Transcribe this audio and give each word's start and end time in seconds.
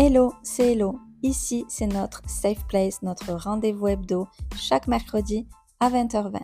Hello, 0.00 0.32
c'est 0.44 0.74
Hello. 0.74 1.00
Ici, 1.24 1.64
c'est 1.68 1.88
notre 1.88 2.22
Safe 2.30 2.64
Place, 2.68 3.02
notre 3.02 3.32
rendez-vous 3.32 3.88
hebdo, 3.88 4.28
chaque 4.56 4.86
mercredi 4.86 5.48
à 5.80 5.90
20h20. 5.90 6.40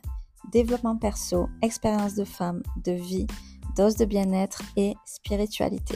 Développement 0.50 0.96
perso, 0.96 1.46
expérience 1.62 2.16
de 2.16 2.24
femme, 2.24 2.64
de 2.84 2.90
vie, 2.90 3.28
dose 3.76 3.94
de 3.94 4.06
bien-être 4.06 4.60
et 4.76 4.94
spiritualité. 5.06 5.94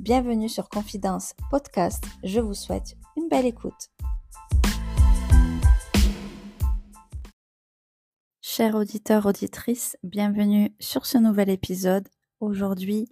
Bienvenue 0.00 0.48
sur 0.48 0.68
Confidence 0.68 1.34
Podcast. 1.48 2.02
Je 2.24 2.40
vous 2.40 2.54
souhaite 2.54 2.96
une 3.16 3.28
belle 3.28 3.46
écoute. 3.46 3.92
Chers 8.40 8.74
auditeurs, 8.74 9.26
auditrices, 9.26 9.96
bienvenue 10.02 10.74
sur 10.80 11.06
ce 11.06 11.18
nouvel 11.18 11.50
épisode. 11.50 12.08
Aujourd'hui, 12.40 13.06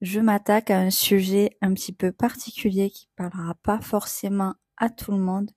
je 0.00 0.20
m'attaque 0.20 0.70
à 0.70 0.78
un 0.78 0.90
sujet 0.90 1.56
un 1.62 1.72
petit 1.74 1.92
peu 1.92 2.12
particulier 2.12 2.90
qui 2.90 3.08
parlera 3.16 3.54
pas 3.62 3.80
forcément 3.80 4.54
à 4.76 4.90
tout 4.90 5.12
le 5.12 5.18
monde, 5.18 5.50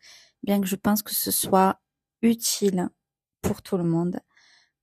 bien 0.44 0.62
que 0.62 0.68
je 0.68 0.76
pense 0.76 1.02
que 1.04 1.14
ce 1.14 1.32
soit 1.32 1.80
utile 2.22 2.90
pour 3.42 3.62
tout 3.62 3.78
le 3.78 3.84
monde. 3.84 4.20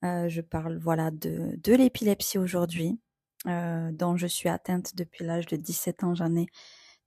Euh, 0.05 0.29
je 0.29 0.41
parle 0.41 0.79
voilà 0.79 1.11
de, 1.11 1.59
l'épilepsie 1.67 2.39
aujourd'hui, 2.39 3.01
euh, 3.47 3.91
dont 3.93 4.17
je 4.17 4.27
suis 4.27 4.49
atteinte 4.49 4.95
depuis 4.97 5.25
l'âge 5.25 5.47
de 5.47 5.57
17 5.57 6.05
ans. 6.05 6.15
J'en 6.15 6.35
ai 6.37 6.47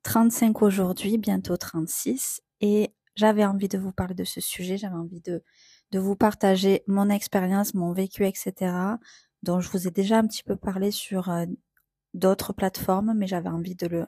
35 0.03 0.61
aujourd'hui, 0.61 1.17
bientôt 1.17 1.57
36. 1.57 2.41
Et 2.61 2.93
j'avais 3.15 3.45
envie 3.45 3.67
de 3.67 3.77
vous 3.77 3.91
parler 3.91 4.15
de 4.15 4.23
ce 4.23 4.41
sujet, 4.41 4.77
j'avais 4.77 4.95
envie 4.95 5.21
de, 5.21 5.43
de 5.91 5.99
vous 5.99 6.15
partager 6.15 6.83
mon 6.87 7.09
expérience, 7.09 7.73
mon 7.73 7.93
vécu, 7.93 8.25
etc., 8.25 8.73
dont 9.43 9.59
je 9.59 9.69
vous 9.69 9.87
ai 9.87 9.91
déjà 9.91 10.17
un 10.17 10.27
petit 10.27 10.43
peu 10.43 10.55
parlé 10.55 10.91
sur 10.91 11.29
euh, 11.29 11.45
d'autres 12.13 12.53
plateformes, 12.53 13.13
mais 13.15 13.27
j'avais 13.27 13.49
envie 13.49 13.75
de 13.75 13.87
le, 13.87 14.07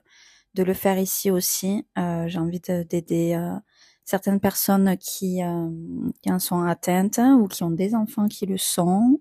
de 0.54 0.62
le 0.62 0.74
faire 0.74 0.98
ici 0.98 1.30
aussi. 1.30 1.86
Euh, 1.98 2.26
j'ai 2.28 2.38
envie 2.38 2.60
d'aider 2.60 3.34
euh, 3.34 3.56
certaines 4.04 4.40
personnes 4.40 4.96
qui, 4.98 5.42
euh, 5.42 5.70
qui 6.22 6.32
en 6.32 6.38
sont 6.38 6.62
atteintes 6.62 7.18
ou 7.18 7.46
qui 7.48 7.62
ont 7.62 7.70
des 7.70 7.94
enfants 7.94 8.28
qui 8.28 8.46
le 8.46 8.58
sont 8.58 9.20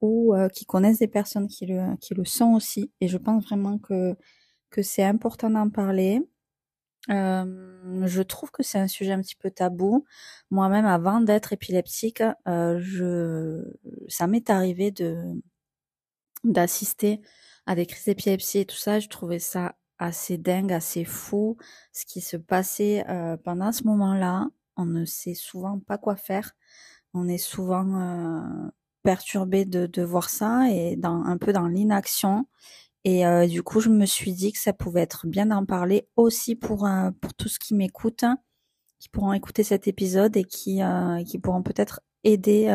ou 0.00 0.34
qui 0.52 0.66
connaissent 0.66 0.98
des 0.98 1.06
personnes 1.06 1.46
qui 1.46 1.64
le, 1.64 1.96
qui 2.00 2.12
le 2.14 2.24
sont 2.24 2.54
aussi. 2.54 2.90
Et 3.00 3.06
je 3.06 3.18
pense 3.18 3.44
vraiment 3.44 3.78
que, 3.78 4.16
que 4.70 4.82
c'est 4.82 5.04
important 5.04 5.48
d'en 5.48 5.70
parler. 5.70 6.20
je 7.08 8.22
trouve 8.22 8.50
que 8.50 8.64
c'est 8.64 8.80
un 8.80 8.88
sujet 8.88 9.12
un 9.12 9.20
petit 9.20 9.36
peu 9.36 9.52
tabou. 9.52 10.04
Moi-même, 10.50 10.86
avant 10.86 11.20
d'être 11.20 11.52
épileptique, 11.52 12.20
je, 12.46 13.62
ça 14.08 14.26
m'est 14.26 14.50
arrivé 14.50 14.90
de 14.90 15.40
d'assister 16.42 17.20
à 17.66 17.74
des 17.74 17.86
crises 17.86 18.04
d'épilepsie 18.06 18.58
et 18.58 18.66
tout 18.66 18.76
ça, 18.76 19.00
je 19.00 19.08
trouvais 19.08 19.38
ça 19.38 19.74
assez 19.98 20.36
dingue, 20.38 20.72
assez 20.72 21.04
fou, 21.04 21.56
ce 21.92 22.04
qui 22.04 22.20
se 22.20 22.36
passait 22.36 23.04
euh, 23.08 23.36
pendant 23.36 23.72
ce 23.72 23.84
moment-là. 23.84 24.48
On 24.76 24.84
ne 24.86 25.04
sait 25.04 25.34
souvent 25.34 25.78
pas 25.78 25.98
quoi 25.98 26.16
faire. 26.16 26.52
On 27.14 27.28
est 27.28 27.38
souvent 27.38 28.00
euh, 28.00 28.70
perturbé 29.02 29.64
de, 29.64 29.86
de 29.86 30.02
voir 30.02 30.30
ça 30.30 30.70
et 30.70 30.96
dans, 30.96 31.22
un 31.24 31.38
peu 31.38 31.52
dans 31.52 31.68
l'inaction. 31.68 32.46
Et 33.04 33.26
euh, 33.26 33.46
du 33.46 33.62
coup, 33.62 33.80
je 33.80 33.88
me 33.88 34.06
suis 34.06 34.32
dit 34.32 34.52
que 34.52 34.58
ça 34.58 34.72
pouvait 34.72 35.00
être 35.02 35.26
bien 35.26 35.46
d'en 35.46 35.64
parler 35.64 36.06
aussi 36.16 36.54
pour 36.54 36.86
euh, 36.86 37.10
pour 37.20 37.34
tous 37.34 37.58
qui 37.58 37.74
m'écoutent, 37.74 38.24
qui 39.00 39.08
pourront 39.08 39.32
écouter 39.32 39.64
cet 39.64 39.88
épisode 39.88 40.36
et 40.36 40.44
qui 40.44 40.82
euh, 40.82 41.22
qui 41.24 41.38
pourront 41.38 41.62
peut-être 41.62 42.00
aider 42.24 42.68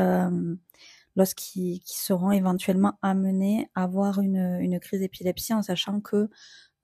lorsqu'ils 1.17 1.81
seront 1.83 2.31
éventuellement 2.31 2.93
amenés 3.01 3.69
à 3.75 3.83
avoir 3.83 4.21
une, 4.21 4.59
une 4.61 4.79
crise 4.79 5.01
d'épilepsie 5.01 5.53
en 5.53 5.61
sachant 5.63 5.99
que 5.99 6.29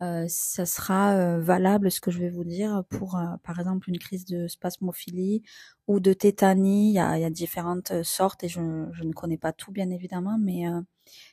euh, 0.01 0.25
ça 0.27 0.65
sera 0.65 1.13
euh, 1.13 1.39
valable 1.39 1.89
ce 1.89 2.01
que 2.01 2.11
je 2.11 2.19
vais 2.19 2.29
vous 2.29 2.43
dire 2.43 2.83
pour 2.89 3.15
euh, 3.15 3.37
par 3.43 3.59
exemple 3.59 3.89
une 3.89 3.99
crise 3.99 4.25
de 4.25 4.47
spasmophilie 4.47 5.43
ou 5.87 5.99
de 6.01 6.11
tétanie 6.13 6.89
il 6.89 6.93
y 6.95 6.99
a, 6.99 7.17
il 7.17 7.21
y 7.21 7.25
a 7.25 7.29
différentes 7.29 8.03
sortes 8.03 8.43
et 8.43 8.49
je, 8.49 8.59
je, 8.91 9.03
ne 9.03 9.13
connais 9.13 9.37
pas 9.37 9.53
tout 9.53 9.71
bien 9.71 9.89
évidemment 9.91 10.37
mais 10.39 10.63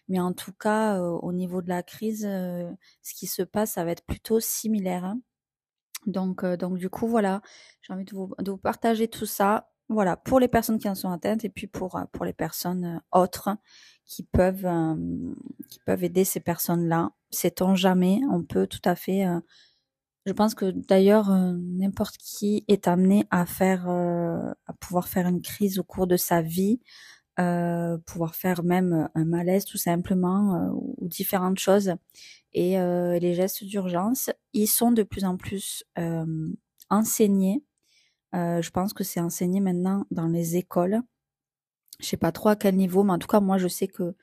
mais 0.08 0.20
en 0.20 0.32
tout 0.32 0.52
cas 0.52 1.00
au 1.00 1.32
niveau 1.32 1.62
de 1.62 1.68
la 1.68 1.82
crise 1.82 2.22
ce 2.22 3.14
qui 3.14 3.26
se 3.26 3.42
passe 3.42 3.72
ça 3.72 3.84
va 3.84 3.92
être 3.92 4.04
plutôt 4.04 4.40
similaire 4.40 5.04
hein. 5.04 5.20
donc 6.06 6.44
donc 6.44 6.78
du 6.78 6.90
coup 6.90 7.08
voilà 7.08 7.42
j'ai 7.82 7.92
envie 7.92 8.04
de 8.04 8.14
vous, 8.14 8.34
de 8.38 8.50
vous 8.50 8.58
partager 8.58 9.08
tout 9.08 9.26
ça 9.26 9.69
voilà, 9.90 10.16
pour 10.16 10.38
les 10.38 10.46
personnes 10.46 10.78
qui 10.78 10.88
en 10.88 10.94
sont 10.94 11.10
atteintes 11.10 11.44
et 11.44 11.48
puis 11.48 11.66
pour, 11.66 11.96
euh, 11.96 12.04
pour 12.12 12.24
les 12.24 12.32
personnes 12.32 12.84
euh, 12.84 13.18
autres 13.18 13.50
qui 14.06 14.22
peuvent, 14.22 14.64
euh, 14.64 14.94
qui 15.68 15.80
peuvent 15.80 16.04
aider 16.04 16.24
ces 16.24 16.38
personnes-là. 16.38 17.10
Sait-on 17.30 17.74
jamais, 17.74 18.20
on 18.30 18.44
peut 18.44 18.68
tout 18.68 18.80
à 18.84 18.94
fait. 18.94 19.24
je 20.26 20.32
pense 20.32 20.54
que 20.54 20.70
d'ailleurs, 20.70 21.30
n'importe 21.30 22.16
qui 22.18 22.64
est 22.66 22.88
amené 22.88 23.24
à 23.30 23.46
faire, 23.46 23.88
à 23.88 24.72
pouvoir 24.80 25.06
faire 25.06 25.28
une 25.28 25.40
crise 25.40 25.78
au 25.78 25.84
cours 25.84 26.08
de 26.08 26.16
sa 26.16 26.42
vie, 26.42 26.80
pouvoir 27.36 28.34
faire 28.34 28.64
même 28.64 29.08
un 29.14 29.24
malaise 29.24 29.64
tout 29.64 29.78
simplement 29.78 30.72
ou 30.72 31.06
différentes 31.06 31.60
choses. 31.60 31.94
Et 32.52 32.78
les 33.20 33.34
gestes 33.34 33.62
d'urgence, 33.62 34.30
ils 34.54 34.66
sont 34.66 34.90
de 34.90 35.04
plus 35.04 35.24
en 35.24 35.36
plus 35.36 35.84
enseignés 36.90 37.62
euh, 38.34 38.62
je 38.62 38.70
pense 38.70 38.92
que 38.92 39.04
c'est 39.04 39.20
enseigné 39.20 39.60
maintenant 39.60 40.06
dans 40.10 40.26
les 40.26 40.56
écoles. 40.56 41.00
Je 42.00 42.06
sais 42.06 42.16
pas 42.16 42.32
trop 42.32 42.48
à 42.48 42.56
quel 42.56 42.76
niveau, 42.76 43.02
mais 43.02 43.12
en 43.12 43.18
tout 43.18 43.28
cas, 43.28 43.40
moi, 43.40 43.58
je 43.58 43.68
sais 43.68 43.88
que 43.88 44.14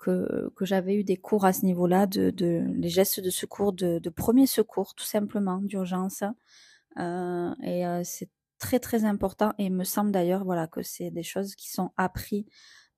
que, 0.00 0.50
que 0.56 0.64
j'avais 0.64 0.94
eu 0.96 1.04
des 1.04 1.16
cours 1.18 1.44
à 1.44 1.52
ce 1.52 1.64
niveau-là, 1.66 2.06
de, 2.06 2.30
de 2.30 2.64
les 2.74 2.88
gestes 2.88 3.20
de 3.20 3.30
secours, 3.30 3.72
de, 3.72 3.98
de 3.98 4.10
premier 4.10 4.46
secours, 4.46 4.94
tout 4.94 5.04
simplement, 5.04 5.58
d'urgence. 5.58 6.24
Euh, 6.98 7.54
et 7.62 7.86
euh, 7.86 8.02
c'est 8.04 8.30
très 8.58 8.80
très 8.80 9.04
important. 9.04 9.52
Et 9.58 9.66
il 9.66 9.72
me 9.74 9.84
semble 9.84 10.10
d'ailleurs, 10.10 10.44
voilà, 10.44 10.66
que 10.66 10.82
c'est 10.82 11.10
des 11.10 11.22
choses 11.22 11.54
qui 11.54 11.70
sont 11.70 11.90
apprises 11.98 12.46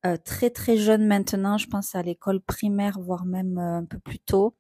euh, 0.07 0.17
très 0.17 0.51
très 0.51 0.77
jeunes 0.77 1.07
maintenant. 1.07 1.59
Je 1.59 1.67
pense 1.69 1.95
à 1.95 2.03
l'école 2.03 2.41
primaire, 2.41 3.01
voire 3.01 3.25
même 3.27 3.59
euh, 3.59 3.79
un 3.79 3.85
peu 3.85 3.99
plus 3.99 4.21
tôt. 4.21 4.55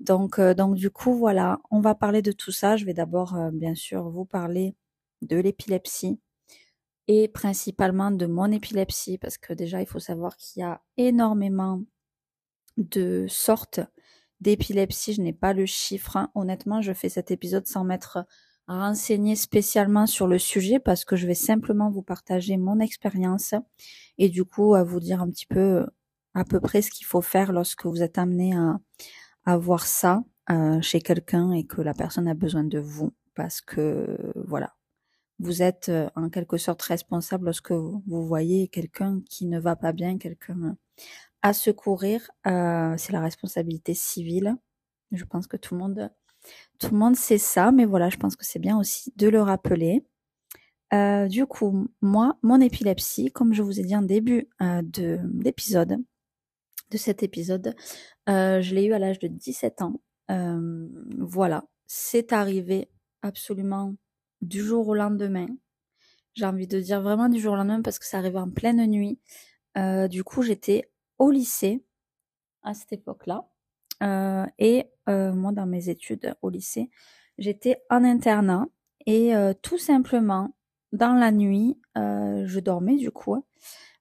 Donc 0.00 0.40
donc 0.40 0.76
du 0.76 0.90
coup, 0.90 1.14
voilà, 1.14 1.58
on 1.70 1.80
va 1.80 1.94
parler 1.94 2.22
de 2.22 2.32
tout 2.32 2.52
ça. 2.52 2.76
Je 2.76 2.84
vais 2.84 2.94
d'abord, 2.94 3.36
bien 3.52 3.74
sûr, 3.74 4.08
vous 4.10 4.24
parler 4.26 4.76
de 5.22 5.36
l'épilepsie 5.36 6.20
et 7.08 7.28
principalement 7.28 8.10
de 8.10 8.26
mon 8.26 8.52
épilepsie 8.52 9.18
parce 9.18 9.38
que 9.38 9.52
déjà 9.52 9.80
il 9.80 9.86
faut 9.86 9.98
savoir 9.98 10.36
qu'il 10.36 10.60
y 10.60 10.64
a 10.64 10.82
énormément 10.96 11.82
de 12.76 13.26
sortes 13.28 13.80
d'épilepsie. 14.40 15.14
Je 15.14 15.22
n'ai 15.22 15.32
pas 15.32 15.52
le 15.52 15.66
chiffre. 15.66 16.16
Hein. 16.16 16.30
Honnêtement, 16.34 16.80
je 16.80 16.92
fais 16.92 17.08
cet 17.08 17.30
épisode 17.30 17.66
sans 17.66 17.84
m'être 17.84 18.24
renseigné 18.68 19.34
spécialement 19.34 20.06
sur 20.06 20.26
le 20.26 20.38
sujet 20.38 20.78
parce 20.78 21.04
que 21.04 21.16
je 21.16 21.26
vais 21.26 21.34
simplement 21.34 21.90
vous 21.90 22.02
partager 22.02 22.58
mon 22.58 22.80
expérience 22.80 23.54
et 24.18 24.28
du 24.28 24.44
coup 24.44 24.74
à 24.74 24.84
vous 24.84 25.00
dire 25.00 25.22
un 25.22 25.30
petit 25.30 25.46
peu 25.46 25.86
à 26.34 26.44
peu 26.44 26.60
près 26.60 26.82
ce 26.82 26.90
qu'il 26.90 27.06
faut 27.06 27.22
faire 27.22 27.52
lorsque 27.52 27.86
vous 27.86 28.02
êtes 28.02 28.18
amené 28.18 28.54
à, 28.54 28.78
à 29.46 29.56
voir 29.56 29.86
ça 29.86 30.22
euh, 30.50 30.82
chez 30.82 31.00
quelqu'un 31.00 31.52
et 31.52 31.64
que 31.64 31.80
la 31.80 31.94
personne 31.94 32.28
a 32.28 32.34
besoin 32.34 32.62
de 32.62 32.78
vous 32.78 33.14
parce 33.34 33.62
que 33.62 34.18
voilà 34.34 34.77
vous 35.38 35.62
êtes 35.62 35.88
euh, 35.88 36.08
en 36.16 36.28
quelque 36.30 36.56
sorte 36.56 36.82
responsable 36.82 37.46
lorsque 37.46 37.72
vous 37.72 38.26
voyez 38.26 38.68
quelqu'un 38.68 39.20
qui 39.28 39.46
ne 39.46 39.60
va 39.60 39.76
pas 39.76 39.92
bien, 39.92 40.18
quelqu'un 40.18 40.76
à 41.42 41.52
secourir. 41.52 42.30
Euh, 42.46 42.94
c'est 42.96 43.12
la 43.12 43.20
responsabilité 43.20 43.94
civile. 43.94 44.56
Je 45.12 45.24
pense 45.24 45.46
que 45.46 45.56
tout 45.56 45.74
le 45.74 45.80
monde, 45.80 46.10
tout 46.78 46.90
le 46.90 46.98
monde 46.98 47.16
sait 47.16 47.38
ça, 47.38 47.70
mais 47.70 47.84
voilà, 47.84 48.10
je 48.10 48.16
pense 48.16 48.36
que 48.36 48.44
c'est 48.44 48.58
bien 48.58 48.78
aussi 48.78 49.12
de 49.16 49.28
le 49.28 49.40
rappeler. 49.40 50.04
Euh, 50.92 51.28
du 51.28 51.46
coup, 51.46 51.88
moi, 52.02 52.36
mon 52.42 52.60
épilepsie, 52.60 53.30
comme 53.30 53.52
je 53.52 53.62
vous 53.62 53.78
ai 53.78 53.84
dit 53.84 53.96
en 53.96 54.02
début 54.02 54.48
de 54.60 55.20
l'épisode, 55.42 55.98
de 56.90 56.96
cet 56.96 57.22
épisode, 57.22 57.74
je 58.26 58.74
l'ai 58.74 58.84
eu 58.86 58.92
à 58.92 58.98
l'âge 58.98 59.18
de 59.18 59.28
17 59.28 59.82
ans. 59.82 60.00
voilà, 61.18 61.64
c'est 61.86 62.32
arrivé 62.32 62.90
absolument 63.22 63.94
du 64.40 64.62
jour 64.62 64.88
au 64.88 64.94
lendemain. 64.94 65.48
J'ai 66.34 66.46
envie 66.46 66.66
de 66.66 66.80
dire 66.80 67.02
vraiment 67.02 67.28
du 67.28 67.40
jour 67.40 67.54
au 67.54 67.56
lendemain 67.56 67.82
parce 67.82 67.98
que 67.98 68.06
ça 68.06 68.18
arrivait 68.18 68.38
en 68.38 68.50
pleine 68.50 68.84
nuit. 68.86 69.18
Euh, 69.76 70.08
du 70.08 70.24
coup, 70.24 70.42
j'étais 70.42 70.90
au 71.18 71.30
lycée 71.30 71.84
à 72.62 72.74
cette 72.74 72.92
époque-là. 72.92 73.48
Euh, 74.02 74.46
et 74.58 74.86
euh, 75.08 75.32
moi, 75.32 75.52
dans 75.52 75.66
mes 75.66 75.88
études 75.88 76.34
au 76.42 76.50
lycée, 76.50 76.90
j'étais 77.38 77.82
en 77.90 78.04
internat. 78.04 78.66
Et 79.06 79.32
tout 79.62 79.78
simplement, 79.78 80.54
dans 80.92 81.14
la 81.14 81.32
nuit, 81.32 81.80
je 81.96 82.60
dormais 82.60 82.96
du 82.96 83.10
coup. 83.10 83.42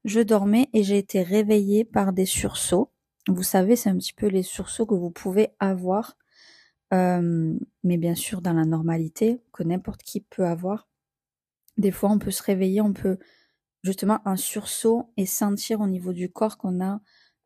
Je 0.04 0.20
dormais 0.20 0.68
et 0.74 0.84
j'ai 0.84 0.98
été 0.98 1.22
réveillée 1.22 1.86
par 1.86 2.12
des 2.12 2.26
sursauts. 2.26 2.92
Vous 3.30 3.44
savez, 3.44 3.78
c'est 3.78 3.90
un 3.90 3.96
petit 3.98 4.12
peu 4.12 4.28
les 4.28 4.44
sursauts 4.44 4.86
que 4.86 4.96
vous 4.96 5.12
pouvez 5.12 5.50
avoir 5.60 6.18
mais 6.92 7.98
bien 7.98 8.16
sûr 8.16 8.42
dans 8.42 8.54
la 8.54 8.66
normalité 8.66 9.42
que 9.54 9.64
n'importe 9.64 10.04
qui 10.04 10.22
peut 10.22 10.46
avoir. 10.46 10.88
Des 11.78 11.92
fois, 11.92 12.10
on 12.10 12.20
peut 12.20 12.32
se 12.32 12.44
réveiller, 12.44 12.82
on 12.82 12.94
peut 12.94 13.18
justement 13.84 14.20
un 14.26 14.36
sursaut 14.36 15.12
et 15.18 15.26
sentir 15.26 15.82
au 15.82 15.88
niveau 15.88 16.14
du 16.14 16.30
corps 16.30 16.58
qu'on 16.58 16.84
a 16.84 17.02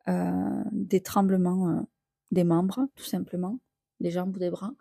euh, 0.08 0.64
des 0.72 1.00
tremblements 1.02 1.68
euh, 1.70 1.82
des 2.30 2.44
membres, 2.44 2.88
tout 2.96 3.04
simplement. 3.04 3.58
des 4.00 4.10
jambes 4.10 4.34
ou 4.36 4.38
des 4.38 4.50
bras. 4.50 4.72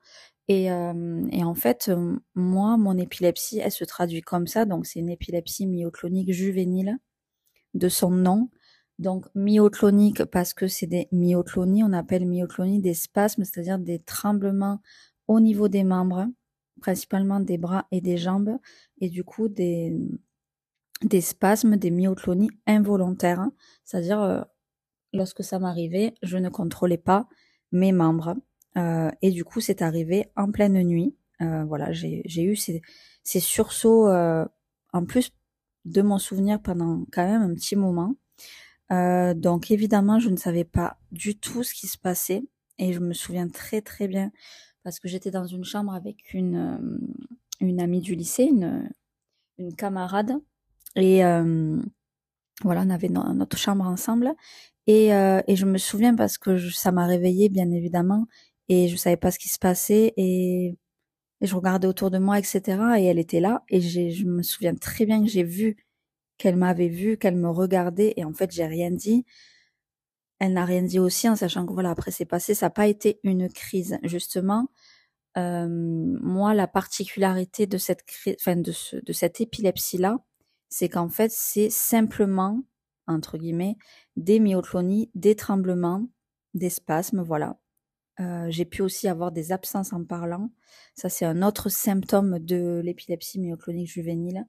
Et, 0.48 0.66
et 0.66 1.44
en 1.44 1.54
fait, 1.56 1.92
moi, 2.36 2.75
mon 2.78 2.98
épilepsie, 2.98 3.60
elle 3.60 3.72
se 3.72 3.86
traduit 3.86 4.22
comme 4.22 4.48
ça. 4.48 4.66
Donc, 4.66 4.86
c'est 4.86 5.00
une 5.00 5.10
épilepsie 5.10 5.66
myoclonique 5.66 6.34
juvénile 6.34 6.98
de 7.74 7.88
son 7.88 8.12
nom. 8.12 8.50
Donc, 9.01 9.25
myoclonique 9.33 10.25
parce 10.25 10.53
que 10.53 10.68
c'est 10.68 10.86
des 10.86 11.07
myoclonies. 11.12 11.83
On 11.83 11.92
appelle 11.92 12.27
myoclonie 12.27 12.81
des 12.81 12.94
spasmes, 12.94 13.44
c'est-à-dire 13.44 13.80
des 13.80 13.98
tremblements 13.98 14.80
au 15.27 15.39
niveau 15.39 15.68
des 15.68 15.83
membres, 15.83 16.27
principalement 16.81 17.39
des 17.39 17.57
bras 17.57 17.88
et 17.89 18.00
des 18.00 18.18
jambes. 18.18 18.59
Et 19.00 19.09
du 19.09 19.24
coup, 19.24 19.50
des, 19.50 19.92
spasmes, 21.19 21.77
des 21.77 21.89
myoclonies 21.89 22.51
involontaires. 22.68 23.50
C'est-à-dire, 23.86 24.45
lorsque 25.13 25.44
ça 25.44 25.57
m'arrivait, 25.57 26.13
je 26.21 26.38
ne 26.38 26.50
contrôlais 26.50 27.00
pas 27.00 27.27
mes 27.71 27.94
membres. 27.94 28.36
Euh, 28.77 29.09
et 29.24 29.31
du 29.31 29.44
coup, 29.44 29.62
c'est 29.62 29.81
arrivé 29.81 30.27
en 30.36 30.51
pleine 30.51 30.80
nuit. 30.83 31.15
Euh, 31.42 31.63
voilà, 31.63 31.92
j'ai 31.92 32.44
eu 32.44 32.56
ces, 32.56 32.83
ces 33.24 33.39
sursauts, 33.39 34.07
euh, 34.09 34.45
en 34.94 35.06
plus 35.06 35.31
de 35.86 36.04
mon 36.04 36.19
souvenir 36.19 36.62
pendant 36.62 37.04
quand 37.12 37.25
même 37.25 37.42
un 37.42 37.56
petit 37.56 37.75
moment. 37.75 38.15
Euh, 38.92 39.34
donc 39.34 39.72
évidemment, 39.72 40.20
je 40.20 40.30
ne 40.30 40.38
savais 40.38 40.64
pas 40.64 40.98
du 41.12 41.38
tout 41.38 41.64
ce 41.64 41.74
qui 41.74 41.88
se 41.88 41.98
passait. 41.98 42.44
Et 42.78 42.94
je 42.94 43.00
me 43.00 43.14
souviens 43.14 43.48
très 43.48 43.82
très 43.82 44.08
bien 44.08 44.32
parce 44.84 45.00
que 45.00 45.08
j'étais 45.08 45.32
dans 45.32 45.46
une 45.46 45.64
chambre 45.64 45.94
avec 45.94 46.34
une, 46.34 46.56
euh, 46.56 46.98
une 47.60 47.80
amie 47.80 48.02
du 48.02 48.16
lycée, 48.16 48.44
une, 48.46 48.90
une 49.58 49.76
camarade. 49.76 50.34
Et 50.96 51.24
euh, 51.24 51.80
voilà, 52.64 52.82
on 52.86 52.90
avait 52.90 53.10
notre 53.10 53.58
chambre 53.58 53.86
ensemble. 53.86 54.34
Et, 54.88 55.10
et 55.10 55.56
je 55.56 55.66
me 55.66 55.78
souviens 55.78 56.16
parce 56.16 56.38
que 56.38 56.58
ça 56.70 56.92
m'a 56.92 57.06
réveillée, 57.06 57.50
bien 57.50 57.70
évidemment 57.72 58.26
et 58.72 58.88
je 58.88 58.96
savais 58.96 59.18
pas 59.18 59.32
ce 59.32 59.40
qui 59.40 59.50
se 59.50 59.60
passait 59.60 60.14
et, 60.18 60.78
je 61.42 61.56
regardais 61.56 61.88
autour 61.88 62.12
de 62.12 62.20
moi, 62.20 62.38
etc. 62.38 62.62
Et 63.00 63.06
elle 63.06 63.18
était 63.18 63.40
là 63.40 63.64
et 63.68 63.82
je 63.82 64.26
me 64.26 64.44
souviens 64.44 64.76
très 64.76 65.08
bien 65.08 65.24
que 65.24 65.28
j'ai 65.28 65.44
vu 65.44 65.76
qu'elle 66.42 66.58
m'avait 66.58 66.88
vu, 66.88 67.18
qu'elle 67.18 67.38
me 67.38 67.50
regardait 67.50 68.14
et 68.18 68.26
en 68.26 68.34
fait 68.34 68.52
j'ai 68.52 68.66
rien 68.66 68.92
dit. 68.92 69.26
Elle 70.40 70.54
n'a 70.54 70.66
rien 70.66 70.82
dit 70.82 70.98
aussi 71.00 71.30
en 71.30 71.36
sachant 71.36 71.68
que 71.68 71.74
voilà 71.74 71.92
après 71.92 72.12
c'est 72.12 72.26
passé, 72.26 72.56
ça 72.56 72.66
n'a 72.68 72.72
pas 72.72 72.88
été 72.88 73.20
une 73.24 73.48
crise 73.50 74.00
justement. 74.04 74.68
Euh, 75.38 75.68
moi 75.70 76.54
la 76.54 76.68
particularité 76.68 77.68
de 77.68 77.78
cette 77.78 78.04
crise, 78.04 78.36
enfin 78.40 78.56
de, 78.56 78.72
ce, 78.72 78.98
de 78.98 79.14
cette 79.14 79.40
épilepsie 79.40 79.98
là, 80.00 80.18
c'est 80.70 80.90
qu'en 80.90 81.10
fait 81.10 81.32
c'est 81.32 81.70
simplement 81.70 82.64
entre 83.08 83.38
guillemets 83.38 83.78
des 84.16 84.40
myoclonies, 84.40 85.12
des 85.16 85.36
tremblements, 85.36 86.08
des 86.54 86.70
spasmes, 86.70 87.22
voilà. 87.22 87.58
Euh, 88.20 88.48
j'ai 88.50 88.66
pu 88.66 88.82
aussi 88.82 89.08
avoir 89.08 89.32
des 89.32 89.52
absences 89.52 89.94
en 89.94 90.04
parlant. 90.04 90.52
Ça, 90.96 91.10
c'est 91.10 91.26
un 91.26 91.42
autre 91.42 91.70
symptôme 91.70 92.40
de 92.40 92.82
l'épilepsie 92.84 93.40
myoclonique 93.40 93.90
juvénile. 93.90 94.46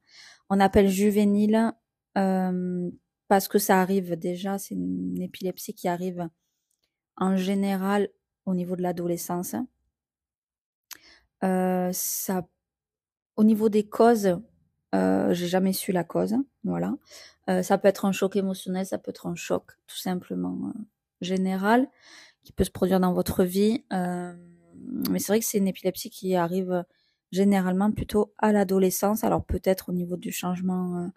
On 0.50 0.60
appelle 0.60 0.88
juvénile 0.88 1.72
parce 2.14 3.48
que 3.48 3.58
ça 3.58 3.80
arrive 3.80 4.16
déjà, 4.16 4.58
c'est 4.58 4.74
une 4.74 5.20
épilepsie 5.22 5.74
qui 5.74 5.88
arrive 5.88 6.28
en 7.16 7.36
général 7.36 8.08
au 8.46 8.54
niveau 8.54 8.76
de 8.76 8.82
l'adolescence. 8.82 9.54
Euh, 11.44 11.90
ça, 11.92 12.46
au 13.36 13.44
niveau 13.44 13.68
des 13.68 13.88
causes, 13.88 14.38
euh, 14.94 15.32
j'ai 15.32 15.48
jamais 15.48 15.72
su 15.72 15.92
la 15.92 16.04
cause. 16.04 16.36
Voilà. 16.64 16.94
Euh, 17.48 17.62
ça 17.62 17.78
peut 17.78 17.88
être 17.88 18.04
un 18.04 18.12
choc 18.12 18.36
émotionnel, 18.36 18.86
ça 18.86 18.98
peut 18.98 19.10
être 19.10 19.26
un 19.26 19.34
choc 19.34 19.64
tout 19.86 19.96
simplement 19.96 20.72
général 21.20 21.88
qui 22.44 22.52
peut 22.52 22.64
se 22.64 22.70
produire 22.70 23.00
dans 23.00 23.12
votre 23.12 23.44
vie. 23.44 23.84
Mais 23.90 25.18
c'est 25.18 25.28
vrai 25.28 25.40
que 25.40 25.46
c'est 25.46 25.58
une 25.58 25.68
épilepsie 25.68 26.10
qui 26.10 26.34
arrive 26.34 26.84
généralement 27.30 27.90
plutôt 27.92 28.34
à 28.38 28.52
l'adolescence. 28.52 29.24
Alors 29.24 29.44
peut-être 29.44 29.88
au 29.88 29.92
niveau 29.92 30.16
du 30.16 30.32
changement 30.32 31.10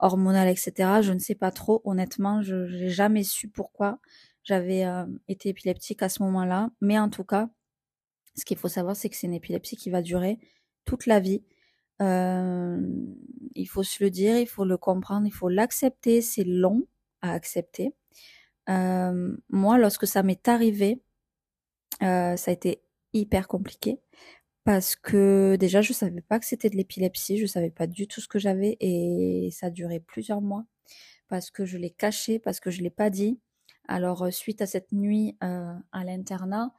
hormonal, 0.00 0.48
etc. 0.48 1.00
Je 1.02 1.12
ne 1.12 1.18
sais 1.18 1.34
pas 1.34 1.50
trop. 1.50 1.80
Honnêtement, 1.84 2.42
je 2.42 2.54
n'ai 2.54 2.88
jamais 2.90 3.22
su 3.22 3.48
pourquoi 3.48 3.98
j'avais 4.44 4.84
euh, 4.84 5.06
été 5.28 5.50
épileptique 5.50 6.02
à 6.02 6.08
ce 6.08 6.22
moment-là. 6.22 6.70
Mais 6.80 6.98
en 6.98 7.08
tout 7.08 7.24
cas, 7.24 7.48
ce 8.36 8.44
qu'il 8.44 8.56
faut 8.56 8.68
savoir, 8.68 8.96
c'est 8.96 9.08
que 9.08 9.16
c'est 9.16 9.26
une 9.26 9.34
épilepsie 9.34 9.76
qui 9.76 9.90
va 9.90 10.02
durer 10.02 10.38
toute 10.84 11.06
la 11.06 11.20
vie. 11.20 11.42
Euh, 12.00 12.80
il 13.54 13.66
faut 13.66 13.82
se 13.82 14.02
le 14.02 14.10
dire, 14.10 14.38
il 14.38 14.46
faut 14.46 14.64
le 14.64 14.78
comprendre, 14.78 15.26
il 15.26 15.32
faut 15.32 15.48
l'accepter. 15.48 16.22
C'est 16.22 16.44
long 16.44 16.86
à 17.22 17.32
accepter. 17.32 17.94
Euh, 18.68 19.36
moi, 19.50 19.78
lorsque 19.78 20.06
ça 20.06 20.22
m'est 20.22 20.48
arrivé, 20.48 21.02
ça 22.00 22.34
a 22.34 22.50
été 22.50 22.82
hyper 23.12 23.46
compliqué 23.46 24.00
parce 24.70 24.94
que 24.94 25.56
déjà, 25.56 25.82
je 25.82 25.92
savais 25.92 26.20
pas 26.20 26.38
que 26.38 26.46
c'était 26.46 26.70
de 26.70 26.76
l'épilepsie, 26.76 27.38
je 27.38 27.46
savais 27.46 27.72
pas 27.72 27.88
du 27.88 28.06
tout 28.06 28.20
ce 28.20 28.28
que 28.28 28.38
j'avais 28.38 28.76
et 28.78 29.48
ça 29.50 29.66
a 29.66 29.70
duré 29.70 29.98
plusieurs 29.98 30.40
mois 30.40 30.64
parce 31.26 31.50
que 31.50 31.64
je 31.64 31.76
l'ai 31.76 31.90
caché, 31.90 32.38
parce 32.38 32.60
que 32.60 32.70
je 32.70 32.80
l'ai 32.80 32.90
pas 32.90 33.10
dit. 33.10 33.40
Alors, 33.88 34.22
euh, 34.22 34.30
suite 34.30 34.62
à 34.62 34.66
cette 34.66 34.92
nuit 34.92 35.36
à 35.40 36.04
l'internat, 36.04 36.72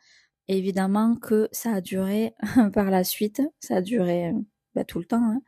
évidemment 0.47 1.17
que 1.17 1.49
ça 1.51 1.73
a 1.73 1.81
duré 1.81 2.33
par 2.73 2.91
la 2.91 3.03
suite, 3.03 3.41
ça 3.59 3.75
a 3.75 3.81
duré 3.81 4.31
bah, 4.73 4.85
tout 4.85 4.99
le 4.99 5.05
temps. 5.05 5.41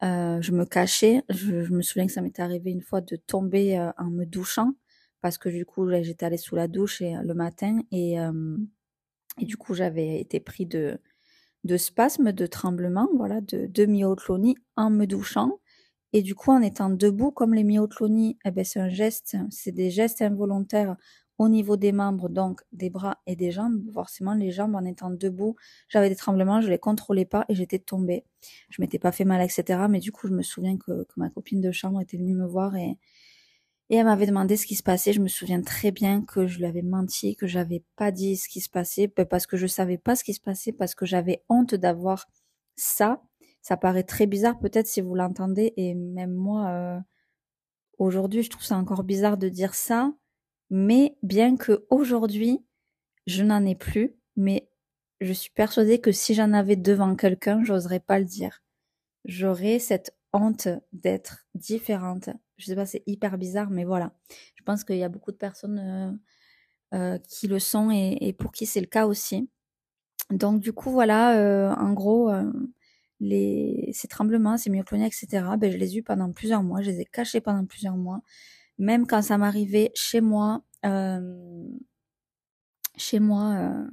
Hein. 0.00 0.40
je 0.40 0.50
me 0.52 0.64
cachais, 0.64 1.22
je, 1.28 1.70
me 1.74 1.82
souviens 1.82 2.06
que 2.06 2.12
ça 2.12 2.22
m'était 2.22 2.40
arrivé 2.40 2.70
une 2.70 2.80
fois 2.80 3.02
de 3.02 3.16
tomber 3.16 3.78
en 3.98 4.08
me 4.08 4.24
douchant 4.24 4.72
parce 5.20 5.36
que 5.36 5.50
du 5.50 5.66
coup 5.66 5.86
j'étais 6.00 6.24
allée 6.24 6.38
sous 6.38 6.56
la 6.56 6.68
douche 6.68 7.02
le 7.02 7.34
matin 7.34 7.80
euh, 7.92 8.56
et 9.38 9.44
du 9.44 9.58
coup 9.58 9.74
j'avais 9.74 10.20
été 10.20 10.40
pris 10.40 10.64
de, 10.64 10.98
de 11.64 11.76
spasmes, 11.76 12.32
de 12.32 12.46
tremblements, 12.46 13.08
voilà, 13.16 13.40
de, 13.40 13.66
de 13.66 13.86
myoclonie 13.86 14.56
en 14.76 14.90
me 14.90 15.06
douchant. 15.06 15.58
Et 16.12 16.22
du 16.22 16.34
coup, 16.34 16.50
en 16.52 16.60
étant 16.62 16.90
debout, 16.90 17.30
comme 17.30 17.54
les 17.54 17.64
myoclonies, 17.64 18.38
eh 18.44 18.50
ben, 18.50 18.64
c'est 18.64 18.80
un 18.80 18.88
geste, 18.90 19.36
c'est 19.50 19.72
des 19.72 19.90
gestes 19.90 20.20
involontaires 20.22 20.96
au 21.38 21.48
niveau 21.48 21.76
des 21.76 21.92
membres, 21.92 22.28
donc 22.28 22.60
des 22.72 22.90
bras 22.90 23.18
et 23.26 23.34
des 23.36 23.50
jambes. 23.50 23.82
Forcément, 23.94 24.34
les 24.34 24.50
jambes, 24.52 24.74
en 24.74 24.84
étant 24.84 25.10
debout, 25.10 25.56
j'avais 25.88 26.08
des 26.10 26.16
tremblements, 26.16 26.60
je 26.60 26.68
les 26.68 26.78
contrôlais 26.78 27.24
pas 27.24 27.46
et 27.48 27.54
j'étais 27.54 27.78
tombée. 27.78 28.24
Je 28.70 28.82
m'étais 28.82 28.98
pas 28.98 29.12
fait 29.12 29.24
mal, 29.24 29.40
etc. 29.42 29.88
Mais 29.88 30.00
du 30.00 30.12
coup, 30.12 30.28
je 30.28 30.34
me 30.34 30.42
souviens 30.42 30.76
que, 30.76 31.04
que 31.04 31.14
ma 31.16 31.30
copine 31.30 31.60
de 31.60 31.72
chambre 31.72 32.00
était 32.00 32.18
venue 32.18 32.34
me 32.34 32.46
voir 32.46 32.76
et, 32.76 32.98
et 33.92 33.96
elle 33.96 34.06
m'avait 34.06 34.24
demandé 34.24 34.56
ce 34.56 34.66
qui 34.66 34.74
se 34.74 34.82
passait. 34.82 35.12
Je 35.12 35.20
me 35.20 35.28
souviens 35.28 35.60
très 35.60 35.90
bien 35.90 36.22
que 36.22 36.46
je 36.46 36.56
lui 36.56 36.64
avais 36.64 36.80
menti, 36.80 37.36
que 37.36 37.46
j'avais 37.46 37.84
pas 37.94 38.10
dit 38.10 38.38
ce 38.38 38.48
qui 38.48 38.62
se 38.62 38.70
passait, 38.70 39.06
parce 39.06 39.46
que 39.46 39.58
je 39.58 39.66
savais 39.66 39.98
pas 39.98 40.16
ce 40.16 40.24
qui 40.24 40.32
se 40.32 40.40
passait, 40.40 40.72
parce 40.72 40.94
que 40.94 41.04
j'avais 41.04 41.44
honte 41.50 41.74
d'avoir 41.74 42.26
ça. 42.74 43.22
Ça 43.60 43.76
paraît 43.76 44.02
très 44.02 44.24
bizarre 44.24 44.58
peut-être 44.58 44.86
si 44.86 45.02
vous 45.02 45.14
l'entendez, 45.14 45.74
et 45.76 45.92
même 45.94 46.32
moi, 46.32 46.70
euh, 46.70 46.98
aujourd'hui, 47.98 48.42
je 48.42 48.48
trouve 48.48 48.64
ça 48.64 48.78
encore 48.78 49.04
bizarre 49.04 49.36
de 49.36 49.50
dire 49.50 49.74
ça. 49.74 50.14
Mais 50.70 51.18
bien 51.22 51.58
que 51.58 51.84
aujourd'hui, 51.90 52.64
je 53.26 53.42
n'en 53.42 53.62
ai 53.66 53.74
plus, 53.74 54.16
mais 54.36 54.70
je 55.20 55.34
suis 55.34 55.50
persuadée 55.50 56.00
que 56.00 56.12
si 56.12 56.32
j'en 56.32 56.54
avais 56.54 56.76
devant 56.76 57.14
quelqu'un, 57.14 57.62
j'oserais 57.62 58.00
pas 58.00 58.18
le 58.18 58.24
dire. 58.24 58.62
J'aurais 59.26 59.78
cette 59.78 60.16
honte 60.32 60.68
d'être 60.94 61.46
différente. 61.54 62.30
Je 62.62 62.68
sais 62.68 62.76
pas, 62.76 62.86
c'est 62.86 63.02
hyper 63.06 63.38
bizarre, 63.38 63.70
mais 63.70 63.84
voilà. 63.84 64.12
Je 64.54 64.62
pense 64.62 64.84
qu'il 64.84 64.96
y 64.96 65.02
a 65.02 65.08
beaucoup 65.08 65.32
de 65.32 65.36
personnes 65.36 65.78
euh, 65.78 66.12
euh, 66.96 67.18
qui 67.28 67.48
le 67.48 67.58
sont 67.58 67.90
et, 67.90 68.32
pour 68.38 68.52
qui 68.52 68.66
c'est 68.66 68.80
le 68.80 68.86
cas 68.86 69.06
aussi. 69.06 69.48
Donc 70.30 70.60
du 70.60 70.72
coup, 70.72 70.90
voilà, 70.90 71.36
euh, 71.38 71.74
en 71.74 71.92
gros, 71.92 72.30
les, 73.20 73.90
ces 73.92 74.08
tremblements, 74.08 74.56
ces 74.56 74.70
myoclonies, 74.70 75.06
etc., 75.06 75.26
ben, 75.58 75.70
je 75.72 75.76
les 75.76 75.96
ai 75.96 75.98
eu 75.98 76.02
pendant 76.02 76.32
plusieurs 76.32 76.62
mois, 76.62 76.82
je 76.82 76.90
les 76.90 77.00
ai 77.00 77.04
cachés 77.04 77.40
pendant 77.40 77.66
plusieurs 77.66 77.96
mois. 77.96 78.20
Même 78.78 79.06
quand 79.06 79.22
ça 79.22 79.38
m'arrivait 79.38 79.90
chez 79.94 80.20
moi, 80.20 80.62
chez 82.96 83.20
moi, 83.20 83.86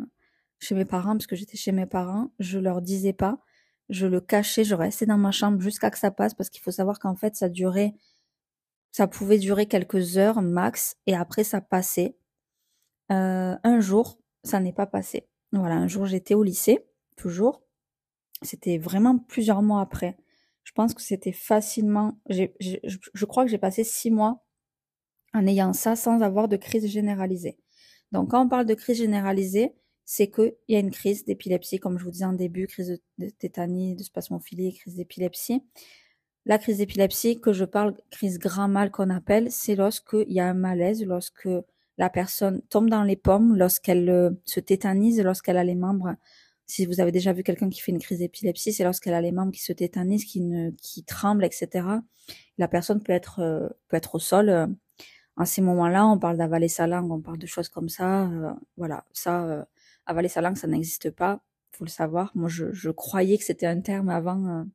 chez 0.59 0.75
mes 0.75 0.85
parents, 0.85 1.13
parce 1.13 1.27
que 1.27 1.35
j'étais 1.35 1.57
chez 1.57 1.71
mes 1.71 1.85
parents, 1.87 2.31
je 2.39 2.59
leur 2.59 2.81
disais 2.81 3.13
pas 3.13 3.39
je 3.89 4.05
le 4.05 4.21
cachais, 4.21 4.63
je 4.63 4.75
restais 4.75 5.05
dans 5.05 5.17
ma 5.17 5.31
chambre 5.31 5.59
jusqu'à 5.61 5.89
que 5.91 5.97
ça 5.97 6.11
passe 6.11 6.33
parce 6.33 6.49
qu'il 6.49 6.61
faut 6.61 6.71
savoir 6.71 6.99
qu'en 6.99 7.15
fait 7.15 7.35
ça 7.35 7.49
durait, 7.49 7.93
ça 8.91 9.07
pouvait 9.07 9.37
durer 9.37 9.65
quelques 9.67 10.17
heures 10.17 10.41
max 10.41 10.97
et 11.05 11.15
après 11.15 11.43
ça 11.43 11.61
passait. 11.61 12.17
Euh, 13.11 13.55
un 13.63 13.79
jour, 13.79 14.19
ça 14.43 14.59
n'est 14.59 14.73
pas 14.73 14.87
passé. 14.87 15.27
Voilà, 15.51 15.75
un 15.75 15.87
jour 15.87 16.05
j'étais 16.05 16.35
au 16.35 16.43
lycée, 16.43 16.85
toujours. 17.15 17.63
C'était 18.41 18.77
vraiment 18.77 19.17
plusieurs 19.17 19.61
mois 19.61 19.81
après. 19.81 20.17
Je 20.63 20.71
pense 20.73 20.93
que 20.93 21.01
c'était 21.01 21.31
facilement, 21.31 22.19
je 22.29 23.25
crois 23.25 23.43
que 23.43 23.51
j'ai 23.51 23.57
passé 23.57 23.83
six 23.83 24.11
mois 24.11 24.45
en 25.33 25.47
ayant 25.47 25.73
ça 25.73 25.95
sans 25.95 26.21
avoir 26.21 26.47
de 26.47 26.57
crise 26.57 26.87
généralisée. 26.87 27.57
Donc 28.11 28.31
quand 28.31 28.45
on 28.45 28.49
parle 28.49 28.65
de 28.65 28.73
crise 28.75 28.97
généralisée, 28.97 29.73
c'est 30.05 30.29
qu'il 30.29 30.55
y 30.67 30.75
a 30.75 30.79
une 30.79 30.91
crise 30.91 31.25
d'épilepsie, 31.25 31.79
comme 31.79 31.99
je 31.99 32.03
vous 32.03 32.11
disais 32.11 32.25
en 32.25 32.33
début, 32.33 32.65
crise 32.67 32.99
de 33.19 33.29
tétanie, 33.29 33.95
de 33.95 34.03
spasmophilie, 34.03 34.73
crise 34.73 34.95
d'épilepsie. 34.95 35.61
La 36.49 36.57
crise 36.57 36.79
d'épilepsie, 36.79 37.39
que 37.39 37.53
je 37.53 37.63
parle 37.63 37.93
crise 38.09 38.39
grand 38.39 38.67
mal 38.67 38.89
qu'on 38.89 39.11
appelle, 39.11 39.51
c'est 39.51 39.75
lorsqu'il 39.75 40.31
y 40.31 40.39
a 40.39 40.47
un 40.47 40.55
malaise, 40.55 41.05
lorsque 41.05 41.47
la 41.99 42.09
personne 42.09 42.63
tombe 42.71 42.89
dans 42.89 43.03
les 43.03 43.15
pommes 43.15 43.55
lorsqu'elle 43.55 44.09
euh, 44.09 44.31
se 44.45 44.59
tétanise, 44.59 45.21
lorsqu'elle 45.21 45.57
a 45.57 45.63
les 45.63 45.75
membres. 45.75 46.15
Si 46.65 46.87
vous 46.87 47.01
avez 47.01 47.11
déjà 47.11 47.33
vu 47.33 47.43
quelqu'un 47.43 47.69
qui 47.69 47.81
fait 47.81 47.91
une 47.91 47.99
crise 47.99 48.17
d'épilepsie, 48.17 48.73
c'est 48.73 48.83
lorsqu'elle 48.83 49.13
a 49.13 49.21
les 49.21 49.31
membres 49.31 49.51
qui 49.51 49.61
se 49.61 49.73
tétanisent, 49.73 50.25
qui, 50.25 50.41
ne, 50.41 50.71
qui 50.81 51.03
tremblent, 51.03 51.45
etc. 51.45 51.85
La 52.57 52.67
personne 52.67 53.03
peut 53.03 53.13
être, 53.13 53.41
euh, 53.41 53.69
peut 53.87 53.97
être 53.97 54.15
au 54.15 54.19
sol. 54.19 54.49
Euh, 54.49 54.65
à 55.37 55.45
ces 55.45 55.61
moments-là, 55.61 56.07
on 56.07 56.17
parle 56.17 56.37
d'avaler 56.37 56.67
sa 56.67 56.87
langue, 56.87 57.11
on 57.11 57.21
parle 57.21 57.37
de 57.37 57.45
choses 57.45 57.69
comme 57.69 57.89
ça. 57.89 58.27
voilà, 58.75 59.05
ça, 59.13 59.67
avaler 60.07 60.29
sa 60.29 60.41
langue, 60.41 60.57
ça 60.57 60.65
n'existe 60.65 61.11
pas. 61.11 61.43
Faut 61.73 61.85
le 61.85 61.91
savoir. 61.91 62.31
Moi, 62.33 62.49
je, 62.49 62.73
je 62.73 62.89
croyais 62.89 63.37
que 63.37 63.43
c'était 63.43 63.67
un 63.67 63.81
terme 63.81 64.09
avant 64.09 64.65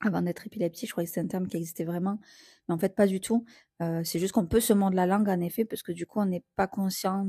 avant 0.00 0.22
d'être 0.22 0.46
épileptique, 0.46 0.88
je 0.88 0.92
croyais 0.92 1.06
que 1.06 1.10
c'était 1.10 1.24
un 1.24 1.28
terme 1.28 1.46
qui 1.46 1.56
existait 1.56 1.84
vraiment, 1.84 2.18
mais 2.68 2.74
en 2.74 2.78
fait 2.78 2.94
pas 2.94 3.06
du 3.06 3.20
tout. 3.20 3.44
Euh, 3.82 4.02
c'est 4.04 4.18
juste 4.18 4.32
qu'on 4.32 4.46
peut 4.46 4.60
se 4.60 4.72
mordre 4.72 4.96
la 4.96 5.06
langue 5.06 5.28
en 5.28 5.40
effet, 5.40 5.64
parce 5.64 5.82
que 5.82 5.92
du 5.92 6.06
coup 6.06 6.20
on 6.20 6.26
n'est 6.26 6.44
pas 6.56 6.66
conscient 6.66 7.26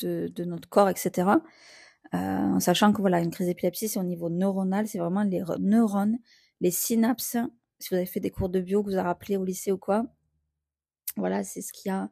de, 0.00 0.28
de, 0.34 0.44
notre 0.44 0.68
corps, 0.68 0.88
etc. 0.88 1.30
Euh, 2.14 2.18
en 2.18 2.60
sachant 2.60 2.92
que 2.92 3.00
voilà, 3.00 3.20
une 3.20 3.30
crise 3.30 3.46
d'épilepsie 3.48 3.88
c'est 3.88 3.98
au 4.00 4.04
niveau 4.04 4.30
neuronal, 4.30 4.88
c'est 4.88 4.98
vraiment 4.98 5.22
les 5.22 5.42
neurones, 5.58 6.18
les 6.60 6.70
synapses. 6.70 7.36
Si 7.78 7.90
vous 7.90 7.96
avez 7.96 8.06
fait 8.06 8.20
des 8.20 8.30
cours 8.30 8.48
de 8.48 8.60
bio, 8.60 8.82
que 8.82 8.88
vous 8.88 8.94
avez 8.96 9.06
rappelé 9.06 9.36
au 9.36 9.44
lycée 9.44 9.72
ou 9.72 9.78
quoi, 9.78 10.06
voilà, 11.16 11.44
c'est 11.44 11.62
ce 11.62 11.72
qu'il 11.72 11.90
y 11.90 11.92
a 11.92 12.10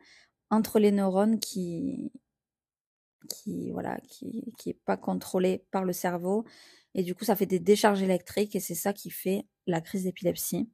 entre 0.51 0.79
les 0.79 0.93
neurones 0.93 1.41
qui 1.41 2.13
qui 3.29 3.71
voilà 3.73 3.99
qui 4.09 4.53
qui 4.59 4.71
est 4.71 4.79
pas 4.85 4.97
contrôlé 4.97 5.65
par 5.71 5.85
le 5.85 5.93
cerveau 5.93 6.45
et 6.95 7.03
du 7.03 7.15
coup 7.15 7.25
ça 7.25 7.37
fait 7.37 7.47
des 7.47 7.59
décharges 7.59 8.03
électriques 8.03 8.57
et 8.57 8.61
c'est 8.61 8.75
ça 8.75 8.93
qui 8.93 9.11
fait 9.11 9.47
la 9.67 9.81
crise 9.81 10.05
d'épilepsie. 10.05 10.69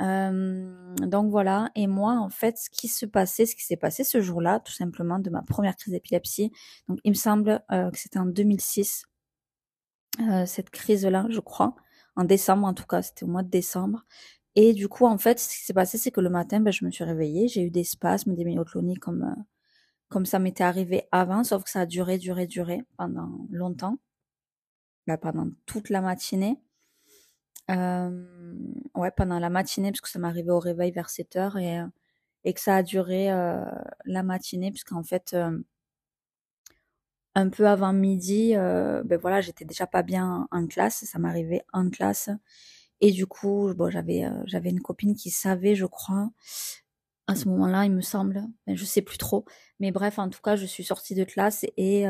Euh, 0.00 0.94
donc 1.00 1.30
voilà, 1.30 1.70
et 1.74 1.88
moi 1.88 2.12
en 2.20 2.30
fait 2.30 2.56
ce 2.56 2.70
qui 2.70 2.86
se 2.86 3.04
passait, 3.04 3.46
ce 3.46 3.56
qui 3.56 3.64
s'est 3.64 3.76
passé 3.76 4.04
ce 4.04 4.20
jour-là, 4.20 4.60
tout 4.60 4.72
simplement 4.72 5.18
de 5.18 5.28
ma 5.28 5.42
première 5.42 5.76
crise 5.76 5.92
d'épilepsie, 5.92 6.52
donc 6.88 7.00
il 7.02 7.10
me 7.10 7.16
semble 7.16 7.64
euh, 7.72 7.90
que 7.90 7.98
c'était 7.98 8.20
en 8.20 8.26
2006, 8.26 9.06
euh, 10.20 10.46
cette 10.46 10.70
crise-là, 10.70 11.26
je 11.30 11.40
crois, 11.40 11.74
en 12.14 12.24
décembre 12.24 12.66
en 12.66 12.74
tout 12.74 12.86
cas, 12.86 13.02
c'était 13.02 13.24
au 13.24 13.28
mois 13.28 13.42
de 13.42 13.50
décembre. 13.50 14.04
Et 14.54 14.72
du 14.72 14.88
coup 14.88 15.06
en 15.06 15.18
fait 15.18 15.40
ce 15.40 15.48
qui 15.48 15.64
s'est 15.64 15.74
passé 15.74 15.98
c'est 15.98 16.10
que 16.12 16.20
le 16.20 16.30
matin 16.30 16.60
ben, 16.60 16.72
je 16.72 16.84
me 16.84 16.90
suis 16.92 17.04
réveillée, 17.04 17.48
j'ai 17.48 17.62
eu 17.62 17.70
des 17.70 17.84
spasmes, 17.84 18.34
des 18.34 18.44
myoclonies 18.44 18.96
comme 18.96 19.34
comme 20.08 20.26
ça 20.26 20.38
m'était 20.38 20.64
arrivé 20.64 21.04
avant, 21.12 21.44
sauf 21.44 21.64
que 21.64 21.70
ça 21.70 21.80
a 21.80 21.86
duré, 21.86 22.18
duré, 22.18 22.46
duré 22.46 22.82
pendant 22.96 23.46
longtemps, 23.50 23.98
ben, 25.06 25.16
pendant 25.18 25.48
toute 25.66 25.90
la 25.90 26.00
matinée. 26.00 26.60
Euh, 27.70 28.56
ouais, 28.94 29.10
pendant 29.10 29.38
la 29.38 29.50
matinée, 29.50 29.90
parce 29.90 30.00
que 30.00 30.08
ça 30.08 30.18
m'arrivait 30.18 30.50
au 30.50 30.58
réveil 30.58 30.90
vers 30.90 31.10
7 31.10 31.36
heures 31.36 31.56
et, 31.58 31.82
et 32.44 32.54
que 32.54 32.60
ça 32.60 32.76
a 32.76 32.82
duré 32.82 33.30
euh, 33.30 33.64
la 34.06 34.22
matinée, 34.22 34.70
puisqu'en 34.70 35.02
fait, 35.02 35.34
euh, 35.34 35.58
un 37.34 37.50
peu 37.50 37.68
avant 37.68 37.92
midi, 37.92 38.56
euh, 38.56 39.02
ben 39.04 39.18
voilà, 39.18 39.40
j'étais 39.40 39.64
déjà 39.64 39.86
pas 39.86 40.02
bien 40.02 40.48
en 40.50 40.66
classe, 40.66 41.04
ça 41.04 41.18
m'arrivait 41.18 41.64
en 41.72 41.90
classe. 41.90 42.30
Et 43.00 43.12
du 43.12 43.26
coup, 43.26 43.72
bon, 43.76 43.90
j'avais 43.90 44.24
j'avais 44.46 44.70
une 44.70 44.80
copine 44.80 45.14
qui 45.14 45.30
savait, 45.30 45.74
je 45.76 45.86
crois, 45.86 46.30
à 47.28 47.36
ce 47.36 47.48
moment-là, 47.48 47.84
il 47.84 47.92
me 47.92 48.00
semble, 48.00 48.42
je 48.66 48.84
sais 48.84 49.02
plus 49.02 49.18
trop, 49.18 49.44
mais 49.78 49.92
bref, 49.92 50.18
en 50.18 50.28
tout 50.28 50.40
cas, 50.42 50.56
je 50.56 50.66
suis 50.66 50.82
sortie 50.84 51.14
de 51.14 51.24
classe 51.24 51.64
et 51.76 52.04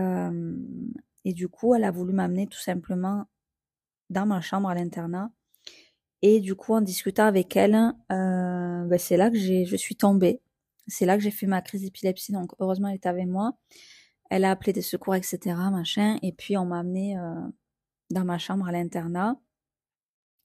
et 1.24 1.34
du 1.34 1.48
coup, 1.48 1.74
elle 1.74 1.84
a 1.84 1.90
voulu 1.90 2.14
m'amener 2.14 2.46
tout 2.46 2.60
simplement 2.60 3.26
dans 4.10 4.24
ma 4.24 4.40
chambre 4.40 4.68
à 4.70 4.74
l'internat 4.74 5.30
et 6.22 6.40
du 6.40 6.54
coup, 6.54 6.74
en 6.74 6.80
discutant 6.80 7.24
avec 7.26 7.56
elle, 7.56 7.74
euh, 7.76 8.84
ben 8.84 8.98
c'est 8.98 9.16
là 9.16 9.30
que 9.30 9.38
je 9.38 9.76
suis 9.76 9.96
tombée. 9.96 10.40
C'est 10.88 11.06
là 11.06 11.16
que 11.16 11.22
j'ai 11.22 11.30
fait 11.30 11.46
ma 11.46 11.62
crise 11.62 11.82
d'épilepsie. 11.82 12.32
Donc, 12.32 12.52
heureusement, 12.60 12.88
elle 12.88 12.96
était 12.96 13.08
avec 13.08 13.26
moi. 13.26 13.52
Elle 14.30 14.44
a 14.44 14.50
appelé 14.50 14.72
des 14.72 14.82
secours, 14.82 15.14
etc., 15.14 15.38
machin. 15.70 16.18
Et 16.22 16.32
puis, 16.32 16.56
on 16.56 16.66
m'a 16.66 16.80
amené 16.80 17.18
euh, 17.18 17.34
dans 18.10 18.24
ma 18.24 18.38
chambre 18.38 18.66
à 18.68 18.72
l'internat. 18.72 19.36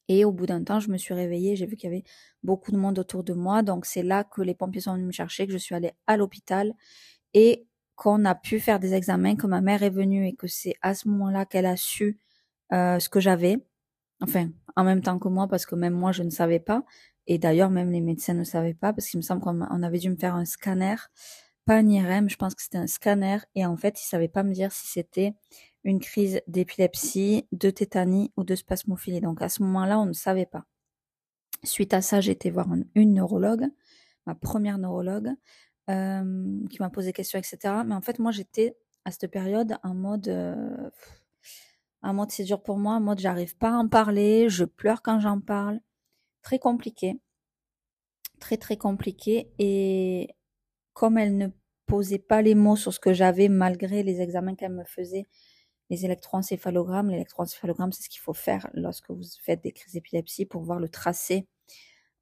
Et 0.09 0.25
au 0.25 0.31
bout 0.31 0.45
d'un 0.45 0.63
temps, 0.63 0.79
je 0.79 0.89
me 0.89 0.97
suis 0.97 1.13
réveillée. 1.13 1.55
J'ai 1.55 1.65
vu 1.65 1.75
qu'il 1.75 1.89
y 1.89 1.93
avait 1.93 2.03
beaucoup 2.43 2.71
de 2.71 2.77
monde 2.77 2.99
autour 2.99 3.23
de 3.23 3.33
moi. 3.33 3.63
Donc, 3.63 3.85
c'est 3.85 4.03
là 4.03 4.23
que 4.23 4.41
les 4.41 4.55
pompiers 4.55 4.81
sont 4.81 4.93
venus 4.93 5.07
me 5.07 5.11
chercher, 5.11 5.47
que 5.47 5.53
je 5.53 5.57
suis 5.57 5.75
allée 5.75 5.91
à 6.07 6.17
l'hôpital 6.17 6.73
et 7.33 7.65
qu'on 7.95 8.25
a 8.25 8.35
pu 8.35 8.59
faire 8.59 8.79
des 8.79 8.93
examens, 8.93 9.35
que 9.35 9.47
ma 9.47 9.61
mère 9.61 9.83
est 9.83 9.89
venue 9.89 10.27
et 10.27 10.33
que 10.33 10.47
c'est 10.47 10.75
à 10.81 10.93
ce 10.95 11.07
moment-là 11.09 11.45
qu'elle 11.45 11.65
a 11.65 11.77
su 11.77 12.19
euh, 12.73 12.99
ce 12.99 13.09
que 13.09 13.19
j'avais. 13.19 13.57
Enfin, 14.21 14.49
en 14.75 14.83
même 14.83 15.01
temps 15.01 15.19
que 15.19 15.27
moi, 15.27 15.47
parce 15.47 15.65
que 15.65 15.75
même 15.75 15.93
moi, 15.93 16.11
je 16.11 16.23
ne 16.23 16.29
savais 16.29 16.59
pas. 16.59 16.83
Et 17.27 17.37
d'ailleurs, 17.37 17.69
même 17.69 17.91
les 17.91 18.01
médecins 18.01 18.33
ne 18.33 18.43
savaient 18.43 18.73
pas, 18.73 18.93
parce 18.93 19.07
qu'il 19.07 19.17
me 19.17 19.21
semble 19.21 19.41
qu'on 19.41 19.83
avait 19.83 19.99
dû 19.99 20.09
me 20.09 20.15
faire 20.17 20.35
un 20.35 20.45
scanner, 20.45 20.95
pas 21.65 21.75
un 21.75 21.87
IRM, 21.87 22.29
je 22.29 22.35
pense 22.35 22.55
que 22.55 22.61
c'était 22.61 22.77
un 22.77 22.87
scanner. 22.87 23.37
Et 23.55 23.65
en 23.65 23.77
fait, 23.77 24.01
ils 24.01 24.05
savaient 24.05 24.27
pas 24.27 24.43
me 24.43 24.53
dire 24.53 24.71
si 24.71 24.87
c'était 24.87 25.33
une 25.83 25.99
crise 25.99 26.41
d'épilepsie, 26.47 27.47
de 27.51 27.69
tétanie 27.69 28.31
ou 28.37 28.43
de 28.43 28.55
spasmophilie. 28.55 29.21
Donc 29.21 29.41
à 29.41 29.49
ce 29.49 29.63
moment-là, 29.63 29.99
on 29.99 30.05
ne 30.05 30.13
savait 30.13 30.45
pas. 30.45 30.65
Suite 31.63 31.93
à 31.93 32.01
ça, 32.01 32.21
j'ai 32.21 32.31
été 32.31 32.49
voir 32.49 32.67
une, 32.95 33.13
neurologue, 33.13 33.67
ma 34.25 34.35
première 34.35 34.77
neurologue, 34.77 35.31
euh, 35.89 36.59
qui 36.69 36.79
m'a 36.79 36.89
posé 36.89 37.09
des 37.09 37.13
questions, 37.13 37.39
etc. 37.39 37.57
Mais 37.85 37.95
en 37.95 38.01
fait, 38.01 38.19
moi, 38.19 38.31
j'étais 38.31 38.77
à 39.05 39.11
cette 39.11 39.31
période 39.31 39.77
en 39.83 39.93
mode... 39.93 40.27
Euh, 40.27 40.89
un 42.05 42.11
mode 42.11 42.31
c'est 42.31 42.43
dur 42.43 42.61
pour 42.61 42.77
moi, 42.77 42.95
un 42.95 42.99
mode 42.99 43.19
j'arrive 43.19 43.55
pas 43.55 43.69
à 43.69 43.77
en 43.77 43.87
parler, 43.87 44.49
je 44.49 44.65
pleure 44.65 45.01
quand 45.01 45.21
j'en 45.21 45.39
parle. 45.39 45.79
Très 46.41 46.59
compliqué. 46.59 47.17
Très 48.41 48.57
très 48.57 48.75
compliqué. 48.75 49.49
Et 49.57 50.27
comme 50.91 51.17
elle 51.17 51.37
ne 51.37 51.47
posait 51.85 52.19
pas 52.19 52.41
les 52.41 52.55
mots 52.55 52.75
sur 52.75 52.93
ce 52.93 52.99
que 52.99 53.13
j'avais 53.13 53.47
malgré 53.47 54.03
les 54.03 54.19
examens 54.19 54.55
qu'elle 54.55 54.73
me 54.73 54.83
faisait, 54.83 55.25
les 55.89 56.05
électroencéphalogrammes, 56.05 57.09
l'électroencéphalogramme 57.09 57.91
c'est 57.91 58.03
ce 58.03 58.09
qu'il 58.09 58.21
faut 58.21 58.33
faire 58.33 58.69
lorsque 58.73 59.11
vous 59.11 59.23
faites 59.41 59.63
des 59.63 59.71
crises 59.71 59.93
d'épilepsie 59.93 60.45
pour 60.45 60.63
voir 60.63 60.79
le 60.79 60.89
tracé 60.89 61.47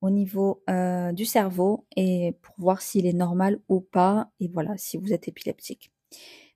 au 0.01 0.09
niveau 0.09 0.63
euh, 0.69 1.11
du 1.11 1.25
cerveau 1.25 1.85
et 1.95 2.35
pour 2.41 2.55
voir 2.57 2.81
s'il 2.81 3.05
est 3.05 3.13
normal 3.13 3.59
ou 3.69 3.81
pas 3.81 4.29
et 4.39 4.47
voilà 4.47 4.75
si 4.77 4.97
vous 4.97 5.13
êtes 5.13 5.27
épileptique. 5.27 5.91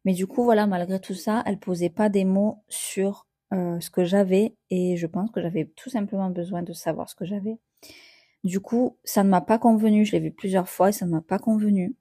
Mais 0.04 0.14
du 0.14 0.28
coup, 0.28 0.44
voilà, 0.44 0.68
malgré 0.68 1.00
tout 1.00 1.16
ça, 1.16 1.44
elle 1.46 1.60
posait 1.60 1.90
pas 1.90 2.10
des 2.10 2.26
mots 2.26 2.64
sur 2.70 3.28
euh, 3.54 3.80
ce 3.80 3.90
que 3.90 4.04
j'avais 4.04 4.56
et 4.70 4.98
je 4.98 5.08
pense 5.08 5.32
que 5.32 5.42
j'avais 5.42 5.66
tout 5.76 5.90
simplement 5.90 6.30
besoin 6.30 6.64
de 6.64 6.74
savoir 6.74 7.10
ce 7.10 7.16
que 7.16 7.26
j'avais. 7.26 7.58
Du 8.44 8.60
coup, 8.60 8.98
ça 9.04 9.24
ne 9.24 9.30
m'a 9.30 9.42
pas 9.42 9.58
convenu. 9.58 10.06
Je 10.06 10.12
l'ai 10.12 10.20
vu 10.20 10.32
plusieurs 10.32 10.70
fois 10.70 10.90
et 10.90 10.92
ça 10.92 11.06
ne 11.06 11.12
m'a 11.12 11.22
pas 11.22 11.40
convenu. 11.40 11.96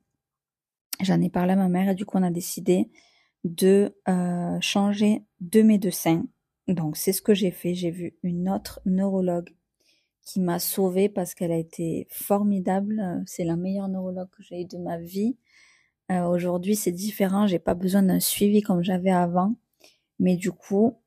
J'en 1.00 1.20
ai 1.20 1.30
parlé 1.30 1.52
à 1.52 1.56
ma 1.56 1.68
mère 1.68 1.88
et 1.88 1.94
du 1.94 2.04
coup, 2.04 2.18
on 2.18 2.22
a 2.22 2.30
décidé 2.30 2.90
de 3.44 3.94
euh, 4.08 4.58
changer 4.60 5.24
de 5.40 5.62
médecin. 5.62 6.24
Donc, 6.66 6.96
c'est 6.96 7.12
ce 7.12 7.22
que 7.22 7.34
j'ai 7.34 7.50
fait. 7.50 7.74
J'ai 7.74 7.90
vu 7.90 8.16
une 8.22 8.48
autre 8.48 8.80
neurologue 8.86 9.54
qui 10.22 10.40
m'a 10.40 10.58
sauvée 10.58 11.08
parce 11.08 11.34
qu'elle 11.34 11.52
a 11.52 11.58
été 11.58 12.06
formidable. 12.10 13.22
C'est 13.26 13.44
la 13.44 13.56
meilleure 13.56 13.88
neurologue 13.88 14.30
que 14.30 14.42
j'ai 14.42 14.62
eue 14.62 14.66
de 14.66 14.78
ma 14.78 14.98
vie. 14.98 15.36
Euh, 16.10 16.24
aujourd'hui, 16.24 16.76
c'est 16.76 16.92
différent. 16.92 17.46
J'ai 17.46 17.58
pas 17.58 17.74
besoin 17.74 18.02
d'un 18.02 18.20
suivi 18.20 18.62
comme 18.62 18.82
j'avais 18.82 19.10
avant. 19.10 19.54
Mais 20.18 20.36
du 20.36 20.52
coup, 20.52 20.98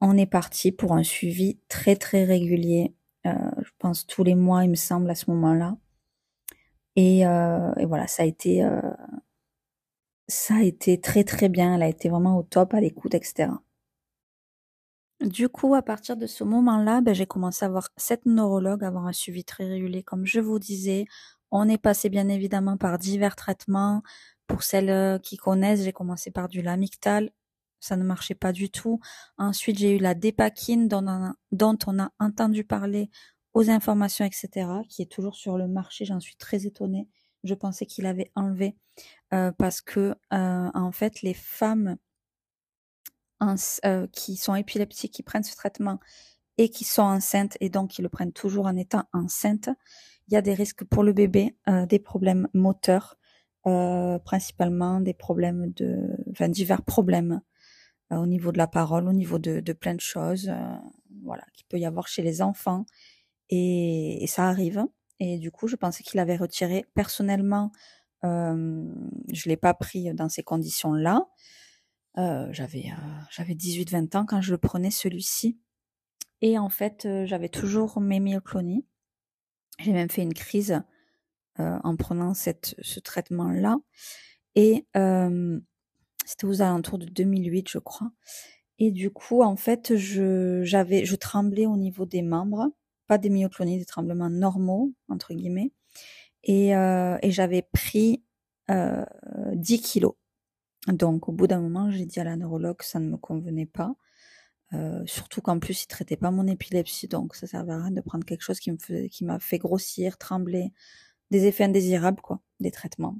on 0.00 0.16
est 0.16 0.26
parti 0.26 0.72
pour 0.72 0.92
un 0.92 1.02
suivi 1.02 1.58
très 1.68 1.96
très 1.96 2.24
régulier. 2.24 2.94
Euh, 3.26 3.32
je 3.62 3.70
pense 3.78 4.06
tous 4.06 4.24
les 4.24 4.34
mois, 4.34 4.64
il 4.64 4.70
me 4.70 4.76
semble, 4.76 5.10
à 5.10 5.14
ce 5.14 5.30
moment-là. 5.30 5.76
Et, 6.96 7.26
euh, 7.26 7.72
et, 7.76 7.86
voilà, 7.86 8.06
ça 8.06 8.22
a 8.24 8.26
été 8.26 8.66
ça 10.30 10.54
a 10.56 10.62
été 10.62 11.00
très 11.00 11.24
très 11.24 11.48
bien. 11.48 11.74
Elle 11.74 11.82
a 11.82 11.88
été 11.88 12.08
vraiment 12.08 12.38
au 12.38 12.42
top 12.42 12.74
à 12.74 12.80
l'écoute, 12.80 13.14
etc. 13.14 13.50
Du 15.20 15.50
coup, 15.50 15.74
à 15.74 15.82
partir 15.82 16.16
de 16.16 16.26
ce 16.26 16.44
moment-là, 16.44 17.02
ben, 17.02 17.14
j'ai 17.14 17.26
commencé 17.26 17.64
à 17.64 17.68
avoir 17.68 17.90
cette 17.98 18.24
neurologue, 18.24 18.82
avoir 18.82 19.06
un 19.06 19.12
suivi 19.12 19.44
très 19.44 19.66
régulier, 19.66 20.02
comme 20.02 20.24
je 20.24 20.40
vous 20.40 20.58
disais. 20.58 21.04
On 21.50 21.68
est 21.68 21.78
passé 21.78 22.08
bien 22.08 22.28
évidemment 22.28 22.78
par 22.78 22.98
divers 22.98 23.36
traitements. 23.36 24.02
Pour 24.46 24.62
celles 24.62 24.90
euh, 24.90 25.18
qui 25.18 25.36
connaissent, 25.36 25.82
j'ai 25.84 25.92
commencé 25.92 26.30
par 26.30 26.48
du 26.48 26.62
lamictal. 26.62 27.30
Ça 27.80 27.96
ne 27.96 28.04
marchait 28.04 28.34
pas 28.34 28.52
du 28.52 28.70
tout. 28.70 29.00
Ensuite, 29.36 29.78
j'ai 29.78 29.96
eu 29.96 29.98
la 29.98 30.14
dépakine 30.14 30.88
dont, 30.88 31.04
on 31.86 31.98
a 31.98 32.10
entendu 32.18 32.64
parler 32.64 33.10
aux 33.52 33.68
informations, 33.70 34.24
etc., 34.24 34.68
qui 34.88 35.02
est 35.02 35.10
toujours 35.10 35.34
sur 35.34 35.58
le 35.58 35.68
marché. 35.68 36.04
J'en 36.04 36.20
suis 36.20 36.36
très 36.36 36.66
étonnée. 36.66 37.08
Je 37.44 37.54
pensais 37.54 37.86
qu'il 37.86 38.06
avait 38.06 38.30
enlevé 38.34 38.76
euh, 39.32 39.52
parce 39.52 39.80
que 39.80 40.14
euh, 40.32 40.70
en 40.74 40.92
fait, 40.92 41.22
les 41.22 41.34
femmes 41.34 41.96
qui 44.12 44.36
sont 44.36 44.54
épileptiques, 44.54 45.14
qui 45.14 45.22
prennent 45.22 45.42
ce 45.42 45.56
traitement 45.56 45.98
et 46.58 46.68
qui 46.68 46.84
sont 46.84 47.00
enceintes 47.00 47.56
et 47.60 47.70
donc 47.70 47.92
qui 47.92 48.02
le 48.02 48.10
prennent 48.10 48.34
toujours 48.34 48.66
en 48.66 48.76
étant 48.76 49.04
enceintes, 49.14 49.70
il 50.28 50.34
y 50.34 50.36
a 50.36 50.42
des 50.42 50.54
risques 50.54 50.84
pour 50.84 51.02
le 51.02 51.12
bébé, 51.12 51.56
euh, 51.68 51.86
des 51.86 51.98
problèmes 51.98 52.48
moteurs, 52.54 53.16
euh, 53.66 54.18
principalement 54.20 55.00
des 55.00 55.14
problèmes 55.14 55.72
de, 55.72 56.16
enfin 56.30 56.48
divers 56.48 56.82
problèmes 56.82 57.40
euh, 58.12 58.16
au 58.16 58.26
niveau 58.26 58.52
de 58.52 58.58
la 58.58 58.68
parole, 58.68 59.08
au 59.08 59.12
niveau 59.12 59.38
de, 59.38 59.60
de 59.60 59.72
plein 59.72 59.94
de 59.94 60.00
choses, 60.00 60.48
euh, 60.48 60.76
voilà, 61.24 61.44
qu'il 61.54 61.66
peut 61.66 61.78
y 61.78 61.86
avoir 61.86 62.08
chez 62.08 62.22
les 62.22 62.42
enfants, 62.42 62.86
et, 63.48 64.22
et, 64.22 64.26
ça 64.26 64.48
arrive. 64.48 64.84
Et 65.18 65.38
du 65.38 65.50
coup, 65.50 65.66
je 65.66 65.76
pensais 65.76 66.04
qu'il 66.04 66.20
avait 66.20 66.36
retiré. 66.36 66.86
Personnellement, 66.94 67.72
je 68.22 69.48
l'ai 69.48 69.56
pas 69.56 69.74
pris 69.74 70.12
dans 70.14 70.28
ces 70.28 70.42
conditions-là. 70.42 71.26
j'avais 72.16 72.92
j'avais 73.30 73.54
18-20 73.54 74.16
ans 74.16 74.26
quand 74.26 74.40
je 74.40 74.52
le 74.52 74.58
prenais 74.58 74.90
celui-ci. 74.90 75.58
Et 76.42 76.58
en 76.58 76.68
fait, 76.70 77.06
j'avais 77.24 77.48
toujours 77.48 78.00
mes 78.00 78.20
myoclonies. 78.20 78.86
J'ai 79.78 79.92
même 79.92 80.10
fait 80.10 80.22
une 80.22 80.34
crise 80.34 80.82
en 81.58 81.96
prenant 81.96 82.34
cette, 82.34 82.74
ce 82.80 83.00
traitement-là. 83.00 83.78
Et 84.54 84.86
c'était 86.24 86.46
aux 86.46 86.62
alentours 86.62 86.98
de 86.98 87.06
2008, 87.06 87.68
je 87.68 87.78
crois. 87.78 88.12
Et 88.78 88.90
du 88.92 89.10
coup, 89.10 89.42
en 89.42 89.56
fait, 89.56 89.96
je, 89.96 90.62
j'avais, 90.64 91.04
je 91.04 91.14
tremblais 91.14 91.66
au 91.66 91.76
niveau 91.76 92.06
des 92.06 92.22
membres, 92.22 92.72
pas 93.06 93.18
des 93.18 93.28
myoclonies, 93.28 93.78
des 93.78 93.84
tremblements 93.84 94.30
normaux, 94.30 94.94
entre 95.08 95.34
guillemets. 95.34 95.72
Et, 96.44 96.74
euh, 96.76 97.18
et 97.22 97.30
j'avais 97.30 97.62
pris 97.62 98.24
euh, 98.70 99.04
10 99.54 99.80
kilos. 99.80 100.14
Donc, 100.88 101.28
au 101.28 101.32
bout 101.32 101.46
d'un 101.46 101.60
moment, 101.60 101.90
j'ai 101.90 102.06
dit 102.06 102.20
à 102.20 102.24
la 102.24 102.36
neurologue 102.36 102.78
que 102.78 102.84
ça 102.84 103.00
ne 103.00 103.08
me 103.08 103.16
convenait 103.16 103.66
pas. 103.66 103.94
Euh, 104.72 105.02
surtout 105.06 105.40
qu'en 105.42 105.58
plus, 105.58 105.84
il 105.84 105.86
traitait 105.88 106.16
pas 106.16 106.30
mon 106.30 106.46
épilepsie, 106.46 107.08
donc 107.08 107.34
ça 107.34 107.46
servait 107.46 107.72
à 107.72 107.82
rien 107.82 107.90
de 107.90 108.00
prendre 108.00 108.24
quelque 108.24 108.42
chose 108.42 108.60
qui 108.60 108.70
qui 109.10 109.24
m'a 109.24 109.40
fait 109.40 109.58
grossir, 109.58 110.16
trembler, 110.16 110.72
des 111.30 111.46
effets 111.46 111.64
indésirables, 111.64 112.20
quoi, 112.22 112.40
des 112.60 112.70
traitements 112.70 113.16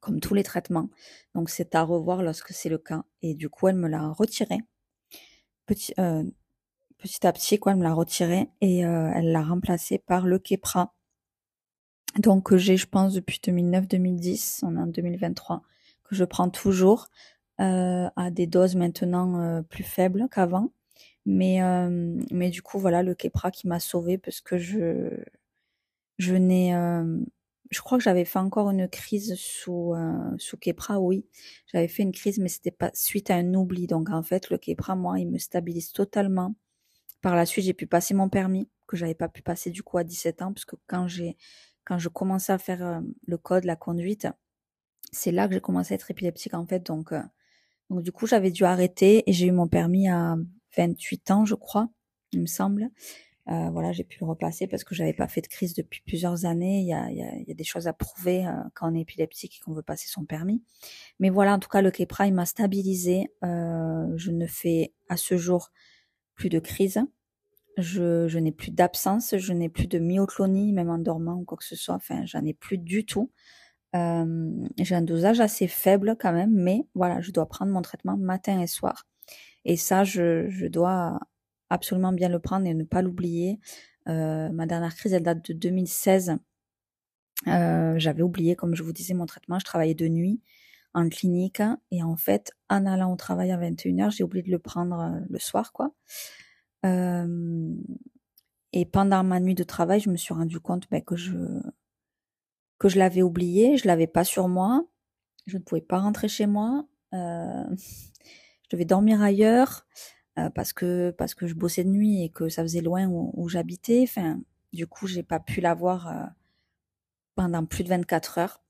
comme 0.00 0.20
tous 0.20 0.34
les 0.34 0.44
traitements. 0.44 0.88
Donc 1.34 1.50
c'est 1.50 1.74
à 1.74 1.82
revoir 1.82 2.22
lorsque 2.22 2.52
c'est 2.52 2.68
le 2.68 2.78
cas. 2.78 3.04
Et 3.22 3.34
du 3.34 3.48
coup, 3.48 3.66
elle 3.68 3.76
me 3.76 3.88
l'a 3.88 4.08
retiré. 4.10 4.58
Petit, 5.66 5.92
euh, 5.98 6.22
à 7.24 7.32
petit, 7.32 7.58
quoi, 7.58 7.72
elle 7.72 7.78
me 7.78 7.82
l'a 7.82 7.92
retiré 7.92 8.48
et 8.60 8.80
elle 8.80 9.32
l'a 9.32 9.42
remplacé 9.42 9.98
par 9.98 10.26
le 10.26 10.38
Kepra. 10.38 10.94
Donc 12.18 12.54
j'ai, 12.56 12.76
je 12.76 12.86
pense, 12.86 13.14
depuis 13.14 13.40
2009-2010, 13.42 14.60
on 14.62 14.76
est 14.76 14.80
en 14.80 14.86
2023, 14.86 15.62
que 16.04 16.14
je 16.14 16.24
prends 16.24 16.48
toujours 16.48 17.08
euh, 17.60 18.08
à 18.16 18.30
des 18.30 18.46
doses 18.46 18.76
maintenant 18.76 19.62
plus 19.68 19.84
faibles 19.84 20.28
qu'avant. 20.30 20.72
Mais, 21.26 21.60
mais 22.30 22.50
du 22.50 22.62
coup, 22.62 22.78
voilà, 22.78 23.02
le 23.02 23.14
Kepra 23.14 23.50
qui 23.50 23.66
m'a 23.66 23.80
sauvé 23.80 24.16
parce 24.16 24.40
que 24.40 24.58
je, 24.58 25.10
je 26.18 26.34
n'ai 26.36 26.72
je 27.70 27.80
crois 27.80 27.98
que 27.98 28.04
j'avais 28.04 28.24
fait 28.24 28.38
encore 28.38 28.70
une 28.70 28.88
crise 28.88 29.34
sous 29.36 29.94
euh, 29.94 30.36
sous 30.38 30.56
Kepra, 30.56 31.00
oui. 31.00 31.26
J'avais 31.72 31.88
fait 31.88 32.02
une 32.02 32.12
crise, 32.12 32.38
mais 32.38 32.48
c'était 32.48 32.70
pas 32.70 32.90
suite 32.94 33.30
à 33.30 33.36
un 33.36 33.54
oubli. 33.54 33.86
Donc 33.86 34.10
en 34.10 34.22
fait, 34.22 34.50
le 34.50 34.58
Kepra, 34.58 34.94
moi, 34.96 35.18
il 35.18 35.28
me 35.28 35.38
stabilise 35.38 35.92
totalement. 35.92 36.54
Par 37.22 37.34
la 37.36 37.46
suite, 37.46 37.64
j'ai 37.64 37.74
pu 37.74 37.86
passer 37.86 38.14
mon 38.14 38.28
permis 38.28 38.68
que 38.86 38.96
j'avais 38.96 39.14
pas 39.14 39.28
pu 39.28 39.42
passer 39.42 39.70
du 39.70 39.82
coup 39.82 39.98
à 39.98 40.04
17 40.04 40.42
ans, 40.42 40.52
parce 40.52 40.64
que 40.64 40.76
quand 40.86 41.08
j'ai 41.08 41.36
quand 41.86 41.98
je 41.98 42.08
commençais 42.10 42.52
à 42.52 42.58
faire 42.58 42.84
euh, 42.84 43.00
le 43.26 43.38
code, 43.38 43.64
la 43.64 43.76
conduite, 43.76 44.28
c'est 45.12 45.32
là 45.32 45.48
que 45.48 45.54
j'ai 45.54 45.60
commencé 45.60 45.94
à 45.94 45.96
être 45.96 46.10
épileptique 46.10 46.52
en 46.52 46.66
fait. 46.66 46.84
Donc 46.84 47.12
euh, 47.12 47.22
du 47.90 48.12
coup, 48.12 48.26
j'avais 48.26 48.50
dû 48.50 48.64
arrêter 48.64 49.28
et 49.30 49.32
j'ai 49.32 49.46
eu 49.46 49.52
mon 49.52 49.68
permis 49.68 50.08
à 50.08 50.36
28 50.76 51.30
ans, 51.30 51.44
je 51.46 51.54
crois, 51.54 51.88
il 52.32 52.42
me 52.42 52.46
semble. 52.46 52.90
Euh, 53.48 53.70
voilà, 53.70 53.92
j'ai 53.92 54.02
pu 54.02 54.18
le 54.20 54.26
repasser 54.26 54.66
parce 54.66 54.82
que 54.82 54.96
j'avais 54.96 55.12
pas 55.12 55.28
fait 55.28 55.40
de 55.40 55.46
crise 55.46 55.72
depuis 55.74 56.02
plusieurs 56.04 56.46
années. 56.46 56.80
Il 56.80 56.88
y 56.88 56.92
a, 56.92 57.08
y 57.12 57.22
a, 57.22 57.54
des 57.54 57.64
choses 57.64 57.86
à 57.86 57.92
prouver 57.92 58.44
quand 58.74 58.90
on 58.90 58.94
est 58.96 59.02
épileptique 59.02 59.56
et 59.56 59.64
qu'on 59.64 59.72
veut 59.72 59.84
passer 59.84 60.08
son 60.08 60.24
permis. 60.24 60.64
Mais 61.20 61.30
voilà, 61.30 61.54
en 61.54 61.60
tout 61.60 61.68
cas, 61.68 61.80
le 61.80 61.92
Kepra, 61.92 62.26
il 62.26 62.34
m'a 62.34 62.44
stabilisé. 62.44 63.28
Je 63.42 64.30
ne 64.32 64.48
fais 64.48 64.94
à 65.08 65.16
ce 65.16 65.36
jour 65.36 65.70
plus 66.34 66.48
de 66.48 66.58
crise. 66.58 67.00
Je, 67.76 68.38
n'ai 68.38 68.52
plus 68.52 68.70
d'absence, 68.70 69.36
je 69.36 69.52
n'ai 69.52 69.68
plus 69.68 69.86
de 69.86 69.98
myoclonie, 69.98 70.72
même 70.72 70.90
en 70.90 70.98
dormant 70.98 71.34
ou 71.34 71.44
quoi 71.44 71.58
que 71.58 71.64
ce 71.64 71.76
soit. 71.76 71.94
Enfin, 71.94 72.24
j'en 72.24 72.44
ai 72.44 72.54
plus 72.54 72.78
du 72.78 73.04
tout. 73.04 73.30
Euh, 73.94 74.50
j'ai 74.78 74.94
un 74.94 75.02
dosage 75.02 75.40
assez 75.40 75.68
faible 75.68 76.16
quand 76.18 76.32
même, 76.32 76.54
mais 76.54 76.86
voilà, 76.94 77.20
je 77.20 77.30
dois 77.32 77.46
prendre 77.46 77.72
mon 77.72 77.82
traitement 77.82 78.16
matin 78.16 78.60
et 78.60 78.66
soir. 78.66 79.06
Et 79.64 79.76
ça, 79.76 80.04
je, 80.04 80.48
je 80.48 80.66
dois 80.66 81.18
absolument 81.70 82.12
bien 82.12 82.28
le 82.28 82.38
prendre 82.38 82.66
et 82.66 82.74
ne 82.74 82.84
pas 82.84 83.02
l'oublier. 83.02 83.58
Euh, 84.08 84.50
ma 84.50 84.66
dernière 84.66 84.94
crise, 84.94 85.12
elle 85.12 85.22
date 85.22 85.44
de 85.50 85.52
2016. 85.52 86.36
Euh, 87.48 87.94
j'avais 87.98 88.22
oublié, 88.22 88.56
comme 88.56 88.74
je 88.74 88.82
vous 88.82 88.92
disais, 88.92 89.14
mon 89.14 89.26
traitement. 89.26 89.58
Je 89.58 89.64
travaillais 89.64 89.94
de 89.94 90.08
nuit 90.08 90.40
en 90.94 91.08
clinique 91.08 91.62
et 91.90 92.02
en 92.02 92.16
fait, 92.16 92.52
en 92.70 92.86
allant 92.86 93.12
au 93.12 93.16
travail 93.16 93.50
à 93.52 93.58
21h, 93.58 94.16
j'ai 94.16 94.24
oublié 94.24 94.42
de 94.42 94.50
le 94.50 94.58
prendre 94.58 95.00
euh, 95.00 95.20
le 95.28 95.38
soir, 95.38 95.72
quoi. 95.72 95.92
Et 96.84 98.84
pendant 98.84 99.24
ma 99.24 99.40
nuit 99.40 99.54
de 99.54 99.64
travail, 99.64 100.00
je 100.00 100.10
me 100.10 100.16
suis 100.16 100.34
rendu 100.34 100.60
compte 100.60 100.88
ben, 100.90 101.02
que 101.02 101.16
je 101.16 101.36
que 102.78 102.88
je 102.88 102.98
l'avais 102.98 103.22
oublié, 103.22 103.76
je 103.76 103.86
l'avais 103.86 104.06
pas 104.06 104.24
sur 104.24 104.48
moi, 104.48 104.86
je 105.46 105.56
ne 105.56 105.62
pouvais 105.62 105.80
pas 105.80 105.98
rentrer 105.98 106.28
chez 106.28 106.46
moi, 106.46 106.86
je 107.12 108.68
devais 108.70 108.84
dormir 108.84 109.22
ailleurs. 109.22 109.86
Euh, 110.38 110.50
parce 110.50 110.72
que 110.72 111.10
parce 111.12 111.34
que 111.34 111.46
je 111.46 111.54
bossais 111.54 111.84
de 111.84 111.88
nuit 111.88 112.22
et 112.22 112.28
que 112.28 112.48
ça 112.48 112.62
faisait 112.62 112.82
loin 112.82 113.06
où, 113.08 113.48
j'habitais. 113.48 114.02
Enfin, 114.02 114.40
du 114.72 114.86
coup, 114.86 115.06
j'ai 115.06 115.22
pas 115.22 115.40
pu 115.40 115.60
l'avoir 115.60 116.08
euh, 116.08 116.26
pendant 117.34 117.64
plus 117.66 117.84
de 117.84 117.88
24 117.88 118.38
heures. 118.38 118.62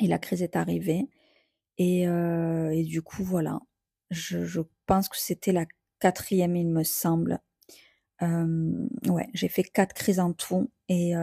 Et 0.00 0.08
la 0.08 0.18
crise 0.18 0.42
est 0.42 0.56
arrivée. 0.56 1.08
Et, 1.78 2.08
euh, 2.08 2.70
et 2.70 2.84
du 2.84 3.02
coup, 3.02 3.24
voilà. 3.24 3.60
Je, 4.10 4.44
je 4.44 4.60
pense 4.86 5.08
que 5.08 5.16
c'était 5.18 5.52
la 5.52 5.66
quatrième, 6.00 6.56
il 6.56 6.68
me 6.68 6.84
semble. 6.84 7.40
Euh, 8.22 8.88
ouais, 9.08 9.28
j'ai 9.34 9.48
fait 9.48 9.62
quatre 9.62 9.94
crises 9.94 10.20
en 10.20 10.32
tout. 10.32 10.70
Et 10.88 11.14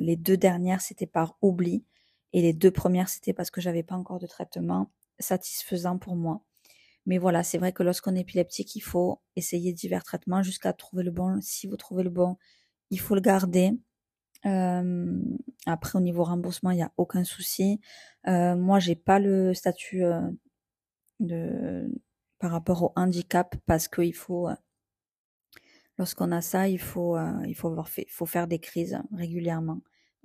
les 0.00 0.16
deux 0.16 0.36
dernières, 0.36 0.80
c'était 0.80 1.06
par 1.06 1.36
oubli. 1.42 1.84
Et 2.32 2.40
les 2.42 2.52
deux 2.52 2.70
premières, 2.70 3.08
c'était 3.08 3.34
parce 3.34 3.50
que 3.50 3.60
j'avais 3.60 3.82
pas 3.82 3.94
encore 3.94 4.18
de 4.18 4.26
traitement 4.26 4.90
satisfaisant 5.18 5.98
pour 5.98 6.16
moi. 6.16 6.42
Mais 7.06 7.18
voilà, 7.18 7.42
c'est 7.42 7.58
vrai 7.58 7.72
que 7.72 7.82
lorsqu'on 7.82 8.14
est 8.14 8.20
épileptique, 8.20 8.76
il 8.76 8.80
faut 8.80 9.20
essayer 9.36 9.72
divers 9.72 10.04
traitements 10.04 10.42
jusqu'à 10.42 10.72
trouver 10.72 11.02
le 11.02 11.10
bon. 11.10 11.40
Si 11.40 11.66
vous 11.66 11.76
trouvez 11.76 12.04
le 12.04 12.10
bon, 12.10 12.36
il 12.90 13.00
faut 13.00 13.14
le 13.14 13.20
garder. 13.20 13.72
Euh, 14.46 15.20
après, 15.66 15.98
au 15.98 16.02
niveau 16.02 16.24
remboursement, 16.24 16.70
il 16.70 16.76
n'y 16.76 16.82
a 16.82 16.92
aucun 16.96 17.24
souci. 17.24 17.80
Euh, 18.28 18.56
moi, 18.56 18.78
j'ai 18.78 18.96
pas 18.96 19.18
le 19.18 19.52
statut 19.54 20.04
euh, 20.04 20.20
de 21.20 21.90
par 22.42 22.50
rapport 22.50 22.82
au 22.82 22.92
handicap 22.96 23.54
parce 23.66 23.86
qu'il 23.86 24.14
faut, 24.14 24.48
euh, 24.48 24.54
lorsqu'on 25.96 26.32
a 26.32 26.40
ça, 26.40 26.68
il 26.68 26.80
faut, 26.80 27.16
euh, 27.16 27.32
il 27.46 27.54
faut 27.54 27.68
avoir 27.68 27.88
fait, 27.88 28.04
faut 28.10 28.26
faire 28.26 28.48
des 28.48 28.58
crises 28.58 28.98
régulièrement. 29.16 29.80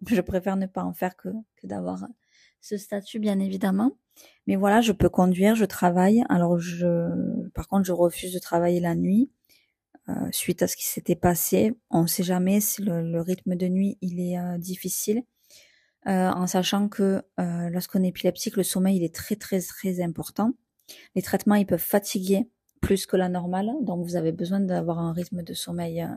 Je 0.07 0.19
préfère 0.21 0.57
ne 0.57 0.65
pas 0.65 0.83
en 0.83 0.93
faire 0.93 1.15
que, 1.15 1.29
que 1.57 1.67
d'avoir 1.67 2.07
ce 2.59 2.75
statut, 2.77 3.19
bien 3.19 3.39
évidemment. 3.39 3.91
Mais 4.47 4.55
voilà, 4.55 4.81
je 4.81 4.93
peux 4.93 5.09
conduire, 5.09 5.53
je 5.55 5.65
travaille. 5.65 6.23
Alors, 6.27 6.57
je, 6.57 7.47
par 7.53 7.67
contre, 7.67 7.85
je 7.85 7.91
refuse 7.91 8.33
de 8.33 8.39
travailler 8.39 8.79
la 8.79 8.95
nuit 8.95 9.29
euh, 10.09 10.13
suite 10.31 10.63
à 10.63 10.67
ce 10.67 10.75
qui 10.75 10.87
s'était 10.87 11.15
passé. 11.15 11.77
On 11.91 12.03
ne 12.03 12.07
sait 12.07 12.23
jamais 12.23 12.61
si 12.61 12.81
le, 12.81 13.21
rythme 13.21 13.55
de 13.55 13.67
nuit 13.67 13.99
il 14.01 14.19
est 14.19 14.39
euh, 14.39 14.57
difficile, 14.57 15.21
euh, 16.07 16.29
en 16.29 16.47
sachant 16.47 16.89
que 16.89 17.21
lorsqu'on 17.37 18.03
est 18.03 18.07
épileptique, 18.07 18.55
le 18.55 18.63
sommeil 18.63 18.97
il 18.97 19.03
est 19.03 19.13
très 19.13 19.35
très 19.35 19.61
très 19.61 20.01
important. 20.01 20.53
Les 21.15 21.21
traitements 21.21 21.55
ils 21.55 21.65
peuvent 21.65 21.79
fatiguer 21.79 22.49
plus 22.81 23.05
que 23.05 23.17
la 23.17 23.29
normale, 23.29 23.71
donc 23.81 24.05
vous 24.05 24.15
avez 24.15 24.31
besoin 24.31 24.59
d'avoir 24.59 24.99
un 24.99 25.13
rythme 25.13 25.43
de 25.43 25.53
sommeil 25.53 26.07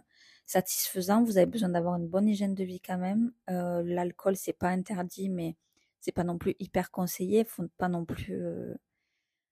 satisfaisant. 0.46 1.24
Vous 1.24 1.38
avez 1.38 1.46
besoin 1.46 1.70
d'avoir 1.70 1.96
une 1.96 2.06
bonne 2.06 2.28
hygiène 2.28 2.54
de 2.54 2.64
vie 2.64 2.80
quand 2.80 2.98
même. 2.98 3.32
L'alcool 3.48 4.36
c'est 4.36 4.52
pas 4.52 4.68
interdit, 4.68 5.30
mais 5.30 5.56
c'est 6.00 6.12
pas 6.12 6.24
non 6.24 6.38
plus 6.38 6.54
hyper 6.58 6.90
conseillé, 6.90 7.44
faut 7.44 7.66
pas 7.78 7.88
non 7.88 8.04
plus 8.04 8.34
euh, 8.34 8.74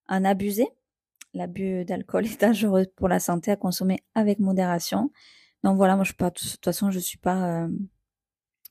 en 0.08 0.24
abuser. 0.24 0.68
L'abus 1.34 1.84
d'alcool 1.84 2.26
est 2.26 2.40
dangereux 2.40 2.86
pour 2.96 3.08
la 3.08 3.20
santé 3.20 3.50
à 3.50 3.56
consommer 3.56 4.00
avec 4.14 4.38
modération. 4.38 5.12
Donc 5.62 5.76
voilà, 5.76 5.96
moi 5.96 6.04
je 6.04 6.12
pas 6.14 6.30
de 6.30 6.38
toute 6.38 6.64
façon 6.64 6.90
je 6.90 6.98
suis 6.98 7.18
pas 7.18 7.64
euh, 7.64 7.68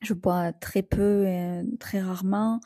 je 0.02 0.14
bois 0.14 0.54
très 0.54 0.84
peu 0.84 1.26
et 1.28 1.62
très 1.80 2.02
rarement. 2.02 2.60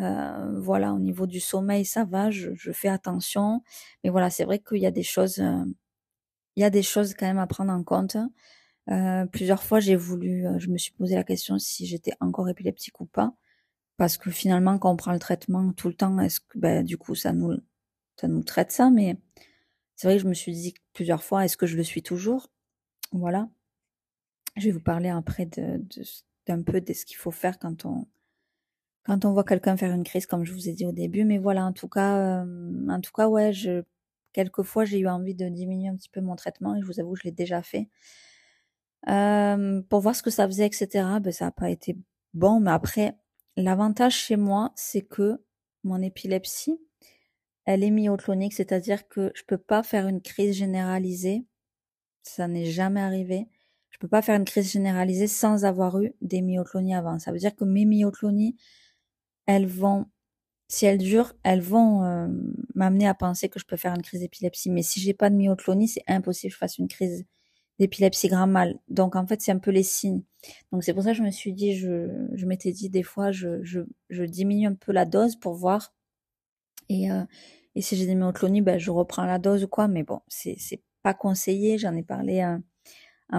Euh, 0.00 0.60
voilà, 0.60 0.92
au 0.94 0.98
niveau 0.98 1.26
du 1.26 1.40
sommeil, 1.40 1.84
ça 1.84 2.04
va, 2.04 2.30
je, 2.30 2.50
je 2.54 2.72
fais 2.72 2.88
attention. 2.88 3.62
Mais 4.04 4.10
voilà, 4.10 4.30
c'est 4.30 4.44
vrai 4.44 4.58
qu'il 4.60 4.78
y 4.78 4.86
a 4.86 4.90
des 4.90 5.02
choses, 5.02 5.38
euh, 5.40 5.64
il 6.56 6.62
y 6.62 6.64
a 6.64 6.70
des 6.70 6.82
choses 6.82 7.14
quand 7.14 7.26
même 7.26 7.38
à 7.38 7.46
prendre 7.46 7.72
en 7.72 7.82
compte. 7.84 8.16
Euh, 8.90 9.26
plusieurs 9.26 9.62
fois, 9.62 9.80
j'ai 9.80 9.96
voulu, 9.96 10.46
je 10.58 10.68
me 10.68 10.78
suis 10.78 10.92
posé 10.92 11.14
la 11.16 11.24
question 11.24 11.58
si 11.58 11.86
j'étais 11.86 12.12
encore 12.20 12.48
épileptique 12.48 13.00
ou 13.00 13.06
pas. 13.06 13.34
Parce 13.96 14.18
que 14.18 14.30
finalement, 14.30 14.78
quand 14.78 14.92
on 14.92 14.96
prend 14.96 15.12
le 15.12 15.18
traitement 15.18 15.72
tout 15.72 15.88
le 15.88 15.94
temps, 15.94 16.18
est-ce 16.20 16.40
que, 16.40 16.58
ben, 16.58 16.84
du 16.84 16.98
coup, 16.98 17.14
ça 17.14 17.32
nous, 17.32 17.58
ça 18.16 18.28
nous 18.28 18.44
traite 18.44 18.72
ça, 18.72 18.90
mais 18.90 19.18
c'est 19.96 20.08
vrai 20.08 20.16
que 20.16 20.22
je 20.22 20.28
me 20.28 20.34
suis 20.34 20.52
dit 20.52 20.74
plusieurs 20.94 21.24
fois, 21.24 21.44
est-ce 21.44 21.56
que 21.56 21.66
je 21.66 21.76
le 21.76 21.84
suis 21.84 22.02
toujours? 22.02 22.50
Voilà. 23.12 23.50
Je 24.56 24.66
vais 24.66 24.72
vous 24.72 24.80
parler 24.80 25.08
après 25.08 25.46
de, 25.46 25.84
d'un 26.46 26.62
peu 26.62 26.80
de 26.80 26.92
ce 26.92 27.04
qu'il 27.04 27.16
faut 27.16 27.30
faire 27.32 27.58
quand 27.58 27.84
on, 27.86 28.06
quand 29.04 29.24
on 29.24 29.32
voit 29.32 29.44
quelqu'un 29.44 29.76
faire 29.76 29.92
une 29.92 30.04
crise, 30.04 30.26
comme 30.26 30.44
je 30.44 30.52
vous 30.52 30.68
ai 30.68 30.72
dit 30.72 30.86
au 30.86 30.92
début. 30.92 31.24
Mais 31.24 31.38
voilà, 31.38 31.64
en 31.64 31.72
tout 31.72 31.88
cas, 31.88 32.42
euh, 32.42 32.88
en 32.88 33.00
tout 33.00 33.12
cas, 33.12 33.28
ouais, 33.28 33.52
je, 33.52 33.82
quelquefois, 34.32 34.84
j'ai 34.84 34.98
eu 34.98 35.08
envie 35.08 35.34
de 35.34 35.48
diminuer 35.48 35.88
un 35.88 35.96
petit 35.96 36.10
peu 36.10 36.20
mon 36.20 36.36
traitement 36.36 36.76
et 36.76 36.80
je 36.80 36.86
vous 36.86 37.00
avoue, 37.00 37.16
je 37.16 37.24
l'ai 37.24 37.32
déjà 37.32 37.62
fait. 37.62 37.88
Euh, 39.08 39.80
pour 39.88 40.00
voir 40.00 40.14
ce 40.14 40.22
que 40.22 40.30
ça 40.30 40.46
faisait, 40.46 40.66
etc. 40.66 41.06
Ben, 41.20 41.32
ça 41.32 41.46
n'a 41.46 41.50
pas 41.50 41.70
été 41.70 41.96
bon, 42.34 42.60
mais 42.60 42.70
après, 42.70 43.14
l'avantage 43.56 44.16
chez 44.16 44.36
moi, 44.36 44.72
c'est 44.76 45.02
que 45.02 45.42
mon 45.84 46.02
épilepsie, 46.02 46.78
elle 47.64 47.84
est 47.84 47.90
myoclonique, 47.90 48.54
c'est-à-dire 48.54 49.08
que 49.08 49.30
je 49.34 49.42
peux 49.44 49.58
pas 49.58 49.82
faire 49.82 50.08
une 50.08 50.20
crise 50.20 50.56
généralisée. 50.56 51.44
Ça 52.22 52.48
n'est 52.48 52.66
jamais 52.66 53.00
arrivé. 53.00 53.48
Je 53.90 53.98
peux 53.98 54.08
pas 54.08 54.22
faire 54.22 54.36
une 54.36 54.44
crise 54.44 54.72
généralisée 54.72 55.26
sans 55.26 55.64
avoir 55.64 56.00
eu 56.00 56.14
des 56.20 56.42
myoclonies 56.42 56.94
avant. 56.94 57.18
Ça 57.18 57.32
veut 57.32 57.38
dire 57.38 57.54
que 57.54 57.64
mes 57.64 57.84
myoclonies, 57.84 58.56
elles 59.48 59.66
vont, 59.66 60.06
si 60.68 60.86
elles 60.86 60.98
durent, 60.98 61.34
elles 61.42 61.62
vont 61.62 62.04
euh, 62.04 62.28
m'amener 62.74 63.08
à 63.08 63.14
penser 63.14 63.48
que 63.48 63.58
je 63.58 63.64
peux 63.64 63.78
faire 63.78 63.94
une 63.94 64.02
crise 64.02 64.20
d'épilepsie. 64.20 64.70
Mais 64.70 64.82
si 64.82 65.00
j'ai 65.00 65.14
pas 65.14 65.30
de 65.30 65.36
myoclonie, 65.36 65.88
c'est 65.88 66.04
impossible 66.06 66.50
que 66.50 66.54
je 66.54 66.58
fasse 66.58 66.78
une 66.78 66.86
crise 66.86 67.24
d'épilepsie 67.78 68.28
mal. 68.46 68.78
Donc 68.88 69.16
en 69.16 69.26
fait, 69.26 69.40
c'est 69.40 69.52
un 69.52 69.58
peu 69.58 69.70
les 69.70 69.82
signes. 69.82 70.22
Donc 70.70 70.84
c'est 70.84 70.92
pour 70.92 71.02
ça 71.02 71.12
que 71.12 71.16
je 71.16 71.22
me 71.22 71.30
suis 71.30 71.54
dit, 71.54 71.76
je, 71.76 72.46
m'étais 72.46 72.72
dit 72.72 72.90
des 72.90 73.02
fois, 73.02 73.32
je, 73.32 73.84
diminue 74.26 74.66
un 74.68 74.74
peu 74.74 74.92
la 74.92 75.06
dose 75.06 75.36
pour 75.36 75.54
voir. 75.54 75.94
Et, 76.90 77.10
euh, 77.10 77.24
et 77.74 77.82
si 77.82 77.96
j'ai 77.96 78.06
des 78.06 78.14
myoclonies, 78.14 78.62
ben, 78.62 78.78
je 78.78 78.90
reprends 78.90 79.24
la 79.24 79.38
dose 79.38 79.64
ou 79.64 79.68
quoi. 79.68 79.88
Mais 79.88 80.02
bon, 80.02 80.20
c'est, 80.28 80.58
pas 81.02 81.14
conseillé. 81.14 81.78
J'en 81.78 81.94
ai 81.96 82.02
parlé 82.02 82.40
à, 82.40 82.60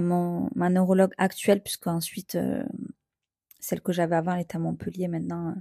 mon 0.02 0.50
ma 0.56 0.70
neurologue 0.70 1.14
actuelle, 1.18 1.62
puisque 1.62 1.88
ensuite 1.88 2.36
euh, 2.36 2.64
celle 3.60 3.82
que 3.82 3.92
j'avais 3.92 4.16
avant 4.16 4.34
elle 4.34 4.42
était 4.42 4.56
à 4.56 4.60
Montpellier. 4.60 5.08
Maintenant, 5.08 5.56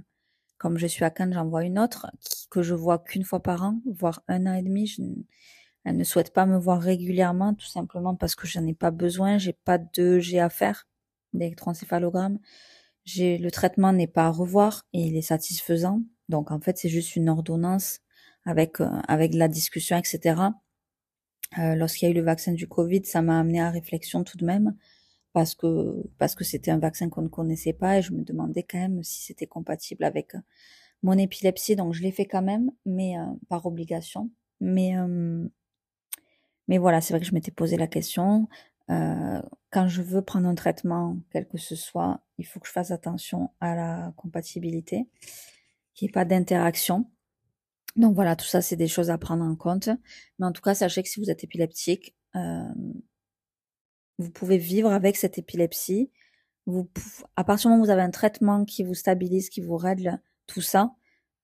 comme 0.59 0.77
je 0.77 0.85
suis 0.85 1.05
à 1.05 1.09
Cannes, 1.09 1.33
j'en 1.33 1.47
vois 1.47 1.63
une 1.63 1.79
autre 1.79 2.11
qui, 2.19 2.47
que 2.49 2.61
je 2.61 2.75
vois 2.75 2.99
qu'une 2.99 3.23
fois 3.23 3.41
par 3.41 3.63
an, 3.63 3.81
voire 3.85 4.21
un 4.27 4.45
an 4.45 4.53
et 4.53 4.61
demi. 4.61 4.85
Je, 4.85 5.01
elle 5.85 5.97
ne 5.97 6.03
souhaite 6.03 6.33
pas 6.33 6.45
me 6.45 6.57
voir 6.57 6.81
régulièrement, 6.81 7.55
tout 7.55 7.65
simplement 7.65 8.15
parce 8.15 8.35
que 8.35 8.45
je 8.45 8.59
n'en 8.59 8.67
ai 8.67 8.73
pas 8.73 8.91
besoin. 8.91 9.37
J'ai 9.37 9.53
pas 9.53 9.77
de 9.79 10.19
G 10.19 10.39
à 10.39 10.49
faire, 10.49 10.87
d'électroencéphalogramme. 11.33 12.39
J'ai 13.05 13.37
le 13.37 13.49
traitement 13.49 13.93
n'est 13.93 14.07
pas 14.07 14.25
à 14.25 14.29
revoir 14.29 14.85
et 14.93 15.01
il 15.01 15.15
est 15.15 15.21
satisfaisant. 15.21 16.01
Donc 16.27 16.51
en 16.51 16.59
fait, 16.59 16.77
c'est 16.77 16.89
juste 16.89 17.15
une 17.15 17.29
ordonnance 17.29 18.01
avec 18.45 18.81
euh, 18.81 18.89
avec 19.07 19.33
la 19.33 19.47
discussion, 19.47 19.97
etc. 19.97 20.41
Euh, 21.57 21.75
Lorsqu'il 21.75 22.05
y 22.05 22.09
a 22.09 22.11
eu 22.11 22.17
le 22.17 22.23
vaccin 22.23 22.51
du 22.51 22.67
Covid, 22.67 23.05
ça 23.05 23.21
m'a 23.21 23.39
amené 23.39 23.61
à 23.61 23.71
réflexion 23.71 24.23
tout 24.23 24.37
de 24.37 24.45
même 24.45 24.75
parce 25.33 25.55
que 25.55 26.03
parce 26.17 26.35
que 26.35 26.43
c'était 26.43 26.71
un 26.71 26.79
vaccin 26.79 27.09
qu'on 27.09 27.21
ne 27.21 27.27
connaissait 27.27 27.73
pas 27.73 27.97
et 27.97 28.01
je 28.01 28.13
me 28.13 28.23
demandais 28.23 28.63
quand 28.63 28.79
même 28.79 29.03
si 29.03 29.21
c'était 29.23 29.47
compatible 29.47 30.03
avec 30.03 30.33
mon 31.03 31.17
épilepsie. 31.17 31.75
Donc 31.75 31.93
je 31.93 32.01
l'ai 32.03 32.11
fait 32.11 32.25
quand 32.25 32.41
même, 32.41 32.71
mais 32.85 33.17
euh, 33.17 33.25
par 33.47 33.65
obligation. 33.65 34.31
Mais 34.59 34.97
euh, 34.97 35.47
mais 36.67 36.77
voilà, 36.77 37.01
c'est 37.01 37.13
vrai 37.13 37.19
que 37.19 37.25
je 37.25 37.33
m'étais 37.33 37.51
posé 37.51 37.77
la 37.77 37.87
question. 37.87 38.47
Euh, 38.89 39.41
quand 39.71 39.87
je 39.87 40.01
veux 40.01 40.21
prendre 40.21 40.47
un 40.47 40.55
traitement, 40.55 41.17
quel 41.31 41.47
que 41.47 41.57
ce 41.57 41.75
soit, 41.75 42.21
il 42.37 42.45
faut 42.45 42.59
que 42.59 42.67
je 42.67 42.71
fasse 42.71 42.91
attention 42.91 43.51
à 43.59 43.75
la 43.75 44.13
compatibilité, 44.17 45.07
qu'il 45.93 46.05
n'y 46.07 46.09
ait 46.09 46.13
pas 46.13 46.25
d'interaction. 46.25 47.09
Donc 47.95 48.15
voilà, 48.15 48.35
tout 48.35 48.45
ça, 48.45 48.61
c'est 48.61 48.75
des 48.75 48.87
choses 48.87 49.09
à 49.09 49.17
prendre 49.17 49.43
en 49.43 49.55
compte. 49.55 49.89
Mais 50.39 50.45
en 50.45 50.51
tout 50.51 50.61
cas, 50.61 50.75
sachez 50.75 51.03
que 51.03 51.09
si 51.09 51.19
vous 51.19 51.29
êtes 51.29 51.43
épileptique, 51.43 52.15
euh, 52.35 52.63
vous 54.19 54.29
pouvez 54.29 54.57
vivre 54.57 54.91
avec 54.91 55.15
cette 55.15 55.39
épilepsie. 55.39 56.11
À 57.35 57.43
partir 57.43 57.63
du 57.63 57.67
moment 57.69 57.81
où 57.81 57.85
vous 57.85 57.91
avez 57.91 58.03
un 58.03 58.11
traitement 58.11 58.63
qui 58.65 58.83
vous 58.83 58.93
stabilise, 58.93 59.49
qui 59.49 59.61
vous 59.61 59.77
règle 59.77 60.19
tout 60.45 60.61
ça, 60.61 60.91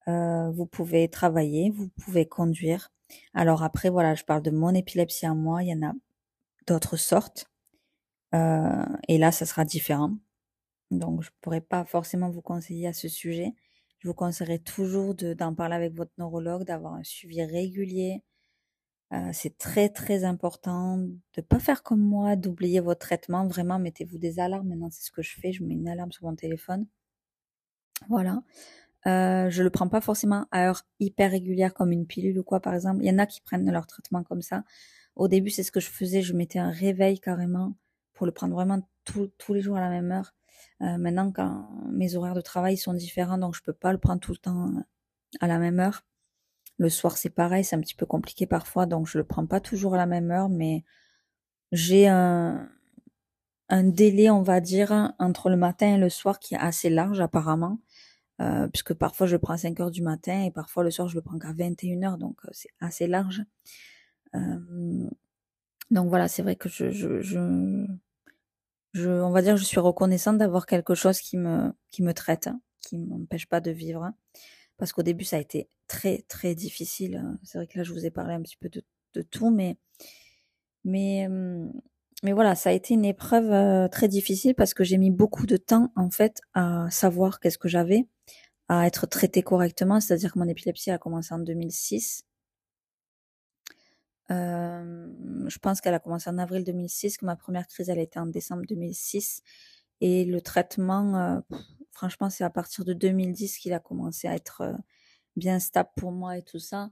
euh, 0.07 0.51
vous 0.51 0.67
pouvez 0.67 1.09
travailler, 1.09 1.71
vous 1.71 1.89
pouvez 1.89 2.27
conduire, 2.27 2.91
alors 3.33 3.63
après, 3.63 3.89
voilà, 3.89 4.15
je 4.15 4.23
parle 4.23 4.41
de 4.41 4.51
mon 4.51 4.73
épilepsie 4.73 5.25
à 5.25 5.33
moi, 5.33 5.63
il 5.63 5.69
y 5.69 5.73
en 5.73 5.87
a 5.87 5.93
d'autres 6.67 6.97
sortes. 6.97 7.49
Euh, 8.33 8.85
et 9.07 9.17
là, 9.17 9.31
ça 9.31 9.45
sera 9.45 9.65
différent. 9.65 10.11
Donc, 10.91 11.23
je 11.23 11.29
ne 11.29 11.35
pourrais 11.41 11.61
pas 11.61 11.85
forcément 11.85 12.29
vous 12.29 12.41
conseiller 12.41 12.87
à 12.87 12.93
ce 12.93 13.07
sujet. 13.07 13.53
Je 13.99 14.07
vous 14.07 14.13
conseillerais 14.13 14.59
toujours 14.59 15.15
d'en 15.15 15.55
parler 15.55 15.75
avec 15.75 15.93
votre 15.93 16.11
neurologue, 16.17 16.63
d'avoir 16.63 16.93
un 16.95 17.03
suivi 17.03 17.43
régulier. 17.43 18.23
C'est 19.31 19.57
très 19.57 19.89
très 19.89 20.23
important 20.25 20.97
de 20.97 21.41
pas 21.41 21.59
faire 21.59 21.83
comme 21.83 22.01
moi, 22.01 22.35
d'oublier 22.35 22.81
votre 22.81 22.99
traitement. 22.99 23.47
Vraiment, 23.47 23.79
mettez-vous 23.79 24.17
des 24.17 24.39
alarmes. 24.39 24.67
Maintenant, 24.67 24.89
c'est 24.91 25.03
ce 25.03 25.11
que 25.11 25.21
je 25.21 25.39
fais. 25.39 25.53
Je 25.53 25.63
mets 25.63 25.75
une 25.75 25.87
alarme 25.87 26.11
sur 26.11 26.25
mon 26.25 26.35
téléphone. 26.35 26.85
Voilà. 28.09 28.41
Euh, 29.07 29.49
je 29.49 29.61
le 29.61 29.69
prends 29.69 29.87
pas 29.87 30.01
forcément 30.01 30.47
à 30.51 30.67
heure 30.67 30.81
hyper 30.99 31.31
régulière 31.31 31.73
comme 31.73 31.91
une 31.91 32.07
pilule 32.07 32.39
ou 32.39 32.43
quoi 32.43 32.59
par 32.59 32.73
exemple. 32.73 33.03
Il 33.03 33.07
y 33.07 33.11
en 33.11 33.19
a 33.19 33.25
qui 33.25 33.41
prennent 33.41 33.69
leur 33.71 33.85
traitement 33.87 34.23
comme 34.23 34.41
ça. 34.41 34.63
Au 35.15 35.27
début, 35.27 35.51
c'est 35.51 35.63
ce 35.63 35.71
que 35.71 35.79
je 35.79 35.89
faisais. 35.89 36.21
Je 36.21 36.33
mettais 36.33 36.59
un 36.59 36.71
réveil 36.71 37.19
carrément 37.19 37.75
pour 38.13 38.25
le 38.25 38.31
prendre 38.31 38.53
vraiment 38.53 38.79
tous 39.05 39.53
les 39.53 39.61
jours 39.61 39.77
à 39.77 39.81
la 39.81 39.89
même 39.89 40.11
heure. 40.11 40.33
Euh, 40.81 40.97
maintenant, 40.97 41.31
quand 41.31 41.69
mes 41.91 42.15
horaires 42.15 42.33
de 42.33 42.41
travail 42.41 42.77
sont 42.77 42.93
différents, 42.93 43.37
donc 43.37 43.55
je 43.55 43.61
peux 43.61 43.73
pas 43.73 43.91
le 43.91 43.99
prendre 43.99 44.19
tout 44.19 44.31
le 44.31 44.37
temps 44.37 44.71
à 45.39 45.47
la 45.47 45.59
même 45.59 45.79
heure. 45.79 46.03
Le 46.77 46.89
soir, 46.89 47.17
c'est 47.17 47.29
pareil, 47.29 47.63
c'est 47.63 47.75
un 47.75 47.81
petit 47.81 47.95
peu 47.95 48.05
compliqué 48.05 48.45
parfois, 48.47 48.85
donc 48.85 49.07
je 49.07 49.17
le 49.17 49.23
prends 49.23 49.45
pas 49.45 49.59
toujours 49.61 49.95
à 49.95 49.97
la 49.97 50.05
même 50.05 50.31
heure, 50.31 50.49
mais 50.49 50.83
j'ai 51.71 52.07
un, 52.07 52.69
délai, 53.69 54.29
on 54.29 54.41
va 54.41 54.61
dire, 54.61 55.13
entre 55.19 55.49
le 55.49 55.57
matin 55.57 55.95
et 55.95 55.97
le 55.97 56.09
soir 56.09 56.39
qui 56.39 56.55
est 56.55 56.59
assez 56.59 56.89
large 56.89 57.21
apparemment. 57.21 57.79
Euh, 58.41 58.67
puisque 58.67 58.93
parfois 58.93 59.27
je 59.27 59.35
le 59.35 59.39
prends 59.39 59.53
à 59.53 59.57
5 59.57 59.79
heures 59.79 59.91
du 59.91 60.01
matin 60.01 60.43
et 60.43 60.51
parfois 60.51 60.83
le 60.83 60.91
soir 60.91 61.07
je 61.07 61.15
le 61.15 61.21
prends 61.21 61.39
qu'à 61.39 61.53
21 61.53 62.03
heures, 62.03 62.17
donc 62.17 62.37
euh, 62.45 62.49
c'est 62.51 62.71
assez 62.81 63.07
large. 63.07 63.43
Euh, 64.35 65.09
donc 65.91 66.09
voilà, 66.09 66.27
c'est 66.27 66.41
vrai 66.41 66.55
que 66.57 66.67
je, 66.67 66.91
je, 66.91 67.21
je, 67.21 67.85
je, 68.93 69.09
on 69.09 69.31
va 69.31 69.41
dire, 69.41 69.55
je 69.57 69.63
suis 69.63 69.79
reconnaissante 69.79 70.37
d'avoir 70.37 70.65
quelque 70.65 70.95
chose 70.95 71.19
qui 71.21 71.37
me, 71.37 71.71
qui 71.91 72.03
me 72.03 72.13
traite, 72.13 72.47
hein, 72.47 72.59
qui 72.81 72.97
m'empêche 72.97 73.47
pas 73.47 73.61
de 73.61 73.71
vivre, 73.71 74.03
hein. 74.03 74.15
Parce 74.77 74.91
qu'au 74.93 75.03
début 75.03 75.23
ça 75.23 75.37
a 75.37 75.39
été 75.39 75.69
très 75.87 76.23
très 76.27 76.55
difficile. 76.55 77.17
Hein. 77.17 77.39
C'est 77.43 77.57
vrai 77.57 77.67
que 77.67 77.77
là 77.77 77.83
je 77.83 77.93
vous 77.93 78.05
ai 78.05 78.11
parlé 78.11 78.33
un 78.33 78.41
petit 78.41 78.57
peu 78.57 78.69
de, 78.69 79.21
tout, 79.21 79.49
mais 79.49 79.77
mais 80.83 81.27
mais 82.23 82.33
voilà, 82.33 82.55
ça 82.55 82.69
a 82.69 82.73
été 82.73 82.93
une 82.93 83.05
épreuve 83.05 83.89
très 83.89 84.07
difficile 84.07 84.55
parce 84.55 84.73
que 84.73 84.83
j'ai 84.83 84.97
mis 84.97 85.11
beaucoup 85.11 85.45
de 85.45 85.57
temps 85.57 85.91
en 85.95 86.09
fait 86.09 86.41
à 86.53 86.87
savoir 86.89 87.39
qu'est-ce 87.39 87.57
que 87.57 87.67
j'avais, 87.67 88.07
à 88.69 88.87
être 88.87 89.07
traité 89.07 89.43
correctement. 89.43 89.99
C'est-à-dire 89.99 90.33
que 90.33 90.39
mon 90.39 90.47
épilepsie 90.47 90.91
a 90.91 90.97
commencé 90.97 91.33
en 91.33 91.39
2006. 91.39 92.23
Euh, 94.31 95.07
je 95.47 95.57
pense 95.59 95.81
qu'elle 95.81 95.93
a 95.93 95.99
commencé 95.99 96.29
en 96.29 96.37
avril 96.37 96.63
2006, 96.63 97.17
que 97.17 97.25
ma 97.25 97.35
première 97.35 97.67
crise 97.67 97.89
elle 97.89 97.99
été 97.99 98.19
en 98.19 98.25
décembre 98.25 98.63
2006 98.67 99.43
et 100.01 100.25
le 100.25 100.41
traitement, 100.41 101.17
euh, 101.17 101.39
franchement, 101.91 102.29
c'est 102.29 102.43
à 102.43 102.49
partir 102.49 102.85
de 102.85 102.93
2010 102.93 103.57
qu'il 103.57 103.73
a 103.73 103.79
commencé 103.79 104.27
à 104.27 104.35
être 104.35 104.75
bien 105.35 105.59
stable 105.59 105.89
pour 105.97 106.11
moi 106.11 106.37
et 106.37 106.43
tout 106.43 106.59
ça. 106.59 106.91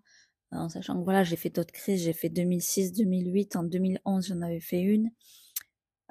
En 0.52 0.70
sachant 0.70 0.98
que 1.00 1.04
voilà, 1.04 1.24
j'ai 1.24 1.36
fait 1.36 1.50
d'autres 1.50 1.74
crises, 1.74 2.04
j'ai 2.04 2.14
fait 2.14 2.30
2006, 2.30 2.94
2008, 2.94 3.56
en 3.56 3.64
2011 3.64 4.28
j'en 4.28 4.42
avais 4.42 4.60
fait 4.60 4.82
une, 4.82 5.10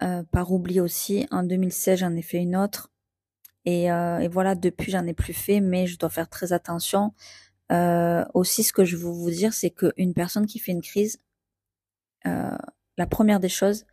euh, 0.02 0.24
par 0.32 0.52
oubli 0.52 0.80
aussi, 0.80 1.26
en 1.30 1.44
2016 1.44 2.00
j'en 2.00 2.16
ai 2.16 2.22
fait 2.22 2.38
une 2.38 2.56
autre, 2.56 2.90
et, 3.64 3.92
euh, 3.92 4.18
et 4.18 4.28
voilà, 4.28 4.54
depuis 4.54 4.90
j'en 4.92 5.06
ai 5.06 5.14
plus 5.14 5.34
fait, 5.34 5.60
mais 5.60 5.86
je 5.86 5.98
dois 5.98 6.10
faire 6.10 6.28
très 6.28 6.52
attention. 6.52 7.14
Euh, 7.72 8.24
aussi, 8.34 8.62
ce 8.64 8.72
que 8.72 8.84
je 8.84 8.96
veux 8.96 9.10
vous 9.10 9.30
dire, 9.30 9.52
c'est 9.54 9.70
qu'une 9.70 10.14
personne 10.14 10.46
qui 10.46 10.58
fait 10.58 10.72
une 10.72 10.82
crise, 10.82 11.18
euh, 12.26 12.56
la 12.98 13.06
première 13.06 13.40
des 13.40 13.48
choses, 13.48 13.84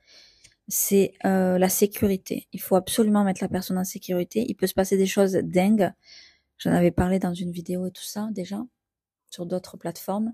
c'est 0.70 1.14
euh, 1.26 1.58
la 1.58 1.68
sécurité. 1.68 2.48
Il 2.54 2.62
faut 2.62 2.76
absolument 2.76 3.24
mettre 3.24 3.44
la 3.44 3.50
personne 3.50 3.78
en 3.78 3.84
sécurité. 3.84 4.46
Il 4.48 4.56
peut 4.56 4.68
se 4.68 4.74
passer 4.74 4.98
des 4.98 5.08
choses 5.08 5.34
dingues. 5.34 5.92
J'en 6.58 6.72
avais 6.72 6.92
parlé 6.92 7.20
dans 7.20 7.34
une 7.34 7.52
vidéo 7.52 7.88
et 7.88 7.92
tout 7.92 8.04
ça 8.04 8.30
déjà 8.32 8.64
sur 9.30 9.46
d'autres 9.46 9.78
plateformes. 9.78 10.34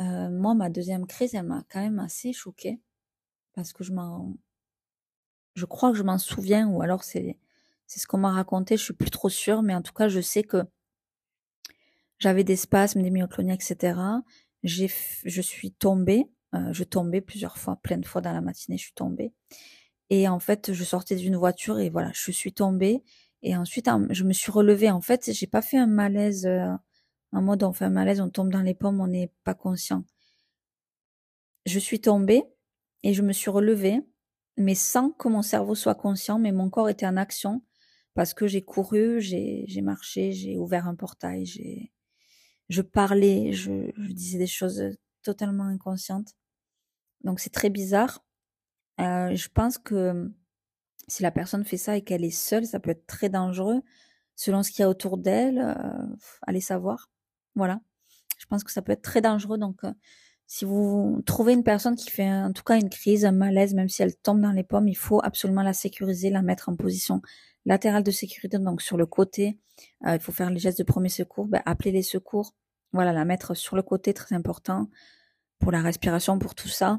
Euh, 0.00 0.30
moi, 0.30 0.54
ma 0.54 0.70
deuxième 0.70 1.06
crise, 1.06 1.34
elle 1.34 1.44
m'a 1.44 1.64
quand 1.68 1.80
même 1.80 1.98
assez 1.98 2.32
choquée 2.32 2.80
parce 3.54 3.72
que 3.72 3.84
je 3.84 3.92
m'en, 3.92 4.34
je 5.54 5.64
crois 5.66 5.90
que 5.90 5.98
je 5.98 6.02
m'en 6.02 6.18
souviens 6.18 6.68
ou 6.68 6.82
alors 6.82 7.04
c'est 7.04 7.36
c'est 7.86 8.00
ce 8.00 8.06
qu'on 8.06 8.18
m'a 8.18 8.32
raconté. 8.32 8.76
Je 8.76 8.82
suis 8.82 8.94
plus 8.94 9.10
trop 9.10 9.28
sûre, 9.28 9.62
mais 9.62 9.74
en 9.74 9.82
tout 9.82 9.92
cas, 9.92 10.08
je 10.08 10.20
sais 10.20 10.42
que 10.42 10.64
j'avais 12.18 12.44
des 12.44 12.56
spasmes, 12.56 13.02
des 13.02 13.10
myoclonies, 13.10 13.52
etc. 13.52 13.98
J'ai, 14.62 14.90
je 15.24 15.42
suis 15.42 15.72
tombée. 15.72 16.24
Euh, 16.54 16.72
je 16.72 16.84
tombais 16.84 17.20
plusieurs 17.20 17.58
fois, 17.58 17.76
plein 17.82 17.98
de 17.98 18.06
fois 18.06 18.20
dans 18.20 18.32
la 18.32 18.40
matinée, 18.40 18.78
je 18.78 18.84
suis 18.84 18.94
tombée. 18.94 19.32
Et 20.10 20.28
en 20.28 20.38
fait, 20.38 20.72
je 20.72 20.84
sortais 20.84 21.16
d'une 21.16 21.36
voiture 21.36 21.78
et 21.78 21.90
voilà, 21.90 22.10
je 22.14 22.30
suis 22.30 22.52
tombée. 22.52 23.02
Et 23.42 23.56
ensuite, 23.56 23.88
je 24.10 24.24
me 24.24 24.32
suis 24.32 24.52
relevée. 24.52 24.90
En 24.90 25.00
fait, 25.00 25.30
j'ai 25.32 25.46
pas 25.46 25.62
fait 25.62 25.78
un 25.78 25.86
malaise. 25.86 26.46
Euh, 26.46 26.68
en 27.34 27.42
mode 27.42 27.64
on 27.64 27.72
fait 27.72 27.84
un 27.84 27.90
malaise, 27.90 28.20
on 28.20 28.30
tombe 28.30 28.50
dans 28.50 28.62
les 28.62 28.74
pommes, 28.74 29.00
on 29.00 29.08
n'est 29.08 29.32
pas 29.42 29.54
conscient. 29.54 30.04
Je 31.66 31.78
suis 31.78 32.00
tombée 32.00 32.44
et 33.02 33.12
je 33.12 33.22
me 33.22 33.32
suis 33.32 33.50
relevée, 33.50 34.00
mais 34.56 34.74
sans 34.76 35.10
que 35.10 35.28
mon 35.28 35.42
cerveau 35.42 35.74
soit 35.74 35.96
conscient, 35.96 36.38
mais 36.38 36.52
mon 36.52 36.70
corps 36.70 36.88
était 36.88 37.06
en 37.06 37.16
action 37.16 37.62
parce 38.14 38.34
que 38.34 38.46
j'ai 38.46 38.62
couru, 38.62 39.20
j'ai, 39.20 39.66
marché, 39.82 40.32
j'ai 40.32 40.56
ouvert 40.56 40.86
un 40.86 40.94
portail, 40.94 41.44
j'ai, 41.44 41.92
je 42.68 42.82
parlais, 42.82 43.52
je, 43.52 43.90
disais 44.12 44.38
des 44.38 44.46
choses 44.46 44.96
totalement 45.22 45.64
inconscientes. 45.64 46.34
Donc 47.24 47.40
c'est 47.40 47.50
très 47.50 47.70
bizarre. 47.70 48.24
Euh, 49.00 49.34
je 49.34 49.48
pense 49.48 49.78
que 49.78 50.30
si 51.08 51.22
la 51.22 51.30
personne 51.30 51.64
fait 51.64 51.76
ça 51.76 51.96
et 51.96 52.02
qu'elle 52.02 52.24
est 52.24 52.30
seule, 52.30 52.66
ça 52.66 52.80
peut 52.80 52.90
être 52.90 53.06
très 53.06 53.28
dangereux 53.28 53.82
selon 54.36 54.62
ce 54.62 54.70
qu'il 54.70 54.80
y 54.80 54.82
a 54.82 54.88
autour 54.88 55.18
d'elle, 55.18 55.58
euh, 55.58 56.16
allez 56.42 56.60
savoir. 56.60 57.10
Voilà. 57.54 57.80
Je 58.38 58.46
pense 58.46 58.64
que 58.64 58.72
ça 58.72 58.82
peut 58.82 58.92
être 58.92 59.02
très 59.02 59.20
dangereux. 59.20 59.58
Donc, 59.58 59.84
euh, 59.84 59.92
si 60.46 60.64
vous 60.64 61.22
trouvez 61.24 61.52
une 61.52 61.64
personne 61.64 61.96
qui 61.96 62.10
fait 62.10 62.30
en 62.30 62.52
tout 62.52 62.62
cas 62.62 62.78
une 62.78 62.90
crise, 62.90 63.24
un 63.24 63.32
malaise, 63.32 63.74
même 63.74 63.88
si 63.88 64.02
elle 64.02 64.16
tombe 64.16 64.40
dans 64.40 64.52
les 64.52 64.64
pommes, 64.64 64.88
il 64.88 64.96
faut 64.96 65.20
absolument 65.22 65.62
la 65.62 65.72
sécuriser, 65.72 66.30
la 66.30 66.42
mettre 66.42 66.68
en 66.68 66.76
position 66.76 67.22
latérale 67.64 68.02
de 68.02 68.10
sécurité, 68.10 68.58
donc 68.58 68.82
sur 68.82 68.96
le 68.96 69.06
côté. 69.06 69.58
Euh, 70.06 70.14
il 70.14 70.20
faut 70.20 70.32
faire 70.32 70.50
les 70.50 70.58
gestes 70.58 70.78
de 70.78 70.84
premier 70.84 71.08
secours, 71.08 71.46
ben, 71.46 71.62
appeler 71.64 71.92
les 71.92 72.02
secours. 72.02 72.54
Voilà, 72.92 73.12
la 73.12 73.24
mettre 73.24 73.54
sur 73.54 73.76
le 73.76 73.82
côté, 73.82 74.14
très 74.14 74.34
important 74.34 74.88
pour 75.58 75.72
la 75.72 75.80
respiration, 75.80 76.38
pour 76.38 76.54
tout 76.54 76.68
ça. 76.68 76.98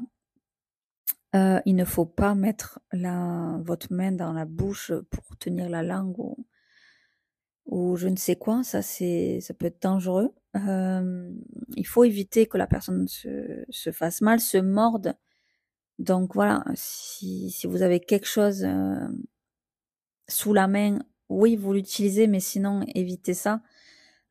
Euh, 1.36 1.60
il 1.66 1.76
ne 1.76 1.84
faut 1.84 2.06
pas 2.06 2.34
mettre 2.34 2.80
la, 2.92 3.58
votre 3.62 3.92
main 3.92 4.12
dans 4.12 4.32
la 4.32 4.46
bouche 4.46 4.92
pour 5.10 5.36
tenir 5.38 5.68
la 5.68 5.82
langue 5.82 6.16
ou, 7.66 7.96
je 7.96 8.08
ne 8.08 8.16
sais 8.16 8.36
quoi. 8.36 8.62
Ça, 8.62 8.80
c'est, 8.80 9.40
ça 9.40 9.52
peut 9.52 9.66
être 9.66 9.82
dangereux. 9.82 10.34
Euh, 10.54 11.30
il 11.76 11.86
faut 11.86 12.04
éviter 12.04 12.46
que 12.46 12.56
la 12.56 12.66
personne 12.66 13.06
se, 13.08 13.64
se, 13.68 13.90
fasse 13.90 14.20
mal, 14.22 14.40
se 14.40 14.56
morde. 14.58 15.16
Donc 15.98 16.34
voilà, 16.34 16.64
si, 16.74 17.50
si 17.50 17.66
vous 17.66 17.82
avez 17.82 18.00
quelque 18.00 18.26
chose 18.26 18.64
euh, 18.64 19.08
sous 20.28 20.54
la 20.54 20.68
main, 20.68 21.00
oui, 21.28 21.56
vous 21.56 21.72
l'utilisez, 21.72 22.28
mais 22.28 22.40
sinon, 22.40 22.82
évitez 22.94 23.34
ça. 23.34 23.62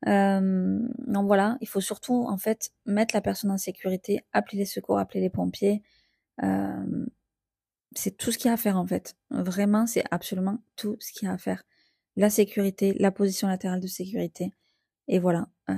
Donc 0.04 1.26
voilà, 1.26 1.58
il 1.60 1.68
faut 1.68 1.80
surtout 1.80 2.26
en 2.28 2.38
fait 2.38 2.70
mettre 2.84 3.14
la 3.14 3.20
personne 3.20 3.50
en 3.50 3.58
sécurité, 3.58 4.24
appeler 4.32 4.58
les 4.58 4.66
secours, 4.66 4.98
appeler 4.98 5.20
les 5.20 5.30
pompiers. 5.30 5.82
Euh, 6.42 7.06
c'est 7.94 8.16
tout 8.16 8.32
ce 8.32 8.38
qu'il 8.38 8.48
y 8.48 8.50
a 8.50 8.54
à 8.54 8.56
faire 8.56 8.76
en 8.76 8.86
fait. 8.86 9.16
Vraiment, 9.30 9.86
c'est 9.86 10.04
absolument 10.10 10.58
tout 10.76 10.96
ce 11.00 11.12
qu'il 11.12 11.26
y 11.26 11.30
a 11.30 11.34
à 11.34 11.38
faire. 11.38 11.64
La 12.16 12.30
sécurité, 12.30 12.94
la 12.98 13.10
position 13.10 13.48
latérale 13.48 13.80
de 13.80 13.86
sécurité. 13.86 14.52
Et 15.08 15.18
voilà, 15.18 15.48
euh, 15.70 15.74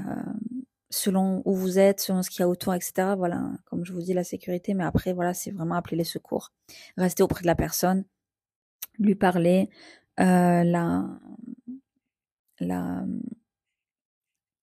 selon 0.91 1.43
où 1.45 1.55
vous 1.55 1.79
êtes, 1.79 2.01
selon 2.01 2.23
ce 2.23 2.31
qu'il 2.31 2.41
y 2.41 2.43
a 2.45 2.49
autour, 2.49 2.75
etc. 2.75 3.15
Voilà, 3.17 3.51
comme 3.67 3.85
je 3.85 3.93
vous 3.93 4.01
dis, 4.01 4.15
la 4.15 4.25
sécurité. 4.25 4.75
Mais 4.75 4.85
après, 4.85 5.13
voilà, 5.13 5.35
c'est 5.35 5.51
vraiment 5.51 5.75
appeler 5.75 5.97
les 5.97 6.05
secours. 6.05 6.53
Rester 6.97 7.23
auprès 7.23 7.43
de 7.43 7.47
la 7.47 7.55
personne, 7.55 8.05
lui 8.99 9.15
parler, 9.15 9.69
euh, 10.21 10.65
la, 10.65 11.07
la, 12.61 13.05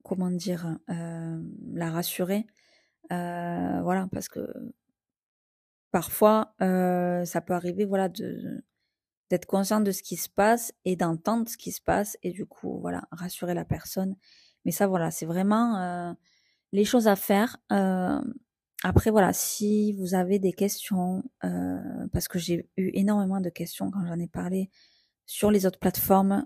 comment 0.04 0.32
dire, 0.32 0.78
euh, 0.90 1.42
la 1.74 1.92
rassurer. 1.92 2.46
Euh, 3.12 3.82
voilà, 3.84 4.08
parce 4.12 4.28
que 4.30 4.48
parfois, 5.96 6.54
euh, 6.62 7.24
ça 7.24 7.40
peut 7.40 7.54
arriver, 7.54 7.86
voilà, 7.86 8.10
d'être 8.10 9.46
conscient 9.46 9.80
de 9.80 9.92
ce 9.92 10.04
qui 10.04 10.18
se 10.18 10.28
passe 10.28 10.74
et 10.84 10.98
d'entendre 10.98 11.48
ce 11.48 11.56
qui 11.56 11.72
se 11.72 11.80
passe 11.80 12.18
et 12.22 12.34
du 12.34 12.46
coup, 12.46 12.80
voilà, 12.82 13.08
rassurer 13.12 13.54
la 13.54 13.64
personne. 13.64 14.18
Mais 14.66 14.72
ça, 14.72 14.88
voilà, 14.88 15.10
c'est 15.10 15.26
vraiment 15.26 15.78
euh, 15.78 16.12
les 16.74 16.84
choses 16.84 17.08
à 17.08 17.16
faire. 17.16 17.56
Euh, 17.72 18.20
après, 18.84 19.10
voilà, 19.10 19.32
si 19.32 19.94
vous 19.94 20.16
avez 20.16 20.38
des 20.38 20.52
questions, 20.52 21.24
parce 22.12 22.28
que 22.28 22.40
j'ai 22.40 22.70
eu 22.76 22.92
énormément 22.94 23.40
de 23.40 23.50
questions 23.50 23.90
quand 23.90 24.06
j'en 24.06 24.20
ai 24.20 24.28
parlé 24.28 24.70
sur 25.26 25.50
les 25.50 25.66
autres 25.66 25.80
plateformes, 25.80 26.46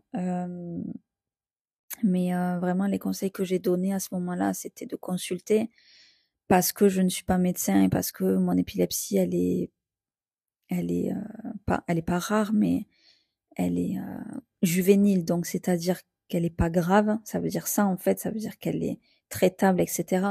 mais 2.03 2.31
vraiment 2.59 2.85
les 2.85 2.99
conseils 2.99 3.31
que 3.31 3.43
j'ai 3.43 3.57
donnés 3.57 3.95
à 3.95 3.99
ce 3.99 4.09
moment-là, 4.11 4.53
c'était 4.53 4.85
de 4.85 4.95
consulter 4.95 5.71
parce 6.49 6.73
que 6.73 6.89
je 6.89 7.01
ne 7.01 7.09
suis 7.09 7.23
pas 7.23 7.37
médecin 7.37 7.83
et 7.83 7.89
parce 7.89 8.11
que 8.11 8.23
mon 8.35 8.57
épilepsie, 8.57 9.17
elle 9.17 9.35
est, 9.35 9.71
elle 10.67 10.91
est 10.91 11.13
euh, 11.13 11.51
pas, 11.65 11.83
elle 11.87 11.99
est 11.99 12.01
pas 12.01 12.17
rare, 12.17 12.53
mais 12.53 12.87
elle 13.55 13.77
est 13.77 13.99
euh, 13.99 14.39
juvénile, 14.63 15.25
donc 15.25 15.45
c'est-à-dire 15.45 16.01
qu'elle 16.27 16.45
est 16.45 16.49
pas 16.49 16.71
grave. 16.71 17.19
Ça 17.23 17.39
veut 17.39 17.49
dire 17.49 17.67
ça 17.67 17.85
en 17.85 17.97
fait, 17.97 18.19
ça 18.19 18.31
veut 18.31 18.39
dire 18.39 18.57
qu'elle 18.57 18.83
est 18.83 18.99
traitable, 19.29 19.79
etc. 19.79 20.25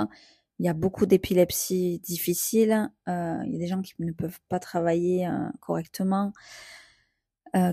Il 0.59 0.67
y 0.67 0.69
a 0.69 0.75
beaucoup 0.75 1.07
d'épilepsies 1.07 2.01
difficiles. 2.01 2.91
Euh, 3.09 3.39
il 3.47 3.53
y 3.53 3.57
a 3.57 3.59
des 3.61 3.69
gens 3.69 3.81
qui 3.81 3.95
ne 4.01 4.11
peuvent 4.11 4.41
pas 4.49 4.59
travailler 4.59 5.29
correctement, 5.61 6.33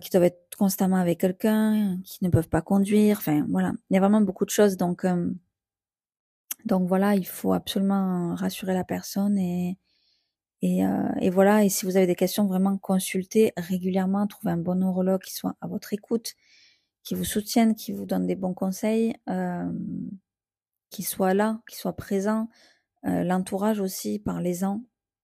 qui 0.01 0.09
doivent 0.11 0.23
être 0.25 0.55
constamment 0.55 0.97
avec 0.97 1.19
quelqu'un, 1.19 1.99
qui 2.03 2.23
ne 2.23 2.29
peuvent 2.29 2.49
pas 2.49 2.61
conduire. 2.61 3.17
Enfin 3.17 3.47
voilà, 3.49 3.73
il 3.89 3.95
y 3.95 3.97
a 3.97 3.99
vraiment 3.99 4.21
beaucoup 4.21 4.45
de 4.45 4.51
choses. 4.51 4.77
Donc 4.77 5.03
donc 6.65 6.87
voilà, 6.87 7.15
il 7.15 7.27
faut 7.27 7.53
absolument 7.53 8.33
rassurer 8.35 8.73
la 8.73 8.83
personne 8.83 9.37
et, 9.37 9.77
et, 10.61 10.85
euh, 10.85 11.09
et, 11.21 11.29
voilà. 11.29 11.63
Et 11.63 11.69
si 11.69 11.85
vous 11.85 11.95
avez 11.95 12.07
des 12.07 12.15
questions, 12.15 12.47
vraiment 12.47 12.77
consultez 12.77 13.53
régulièrement, 13.55 14.25
trouvez 14.27 14.51
un 14.51 14.57
bon 14.57 14.75
neurologue 14.75 15.21
qui 15.21 15.33
soit 15.33 15.55
à 15.61 15.67
votre 15.67 15.93
écoute, 15.93 16.33
qui 17.03 17.15
vous 17.15 17.25
soutienne, 17.25 17.75
qui 17.75 17.91
vous 17.93 18.05
donne 18.05 18.25
des 18.25 18.35
bons 18.35 18.55
conseils, 18.55 19.15
euh, 19.29 19.71
qui 20.89 21.03
soit 21.03 21.35
là, 21.35 21.61
qui 21.69 21.77
soit 21.77 21.95
présent. 21.95 22.49
Euh, 23.05 23.23
L'entourage 23.23 23.79
aussi, 23.79 24.19
parlez-en. 24.19 24.83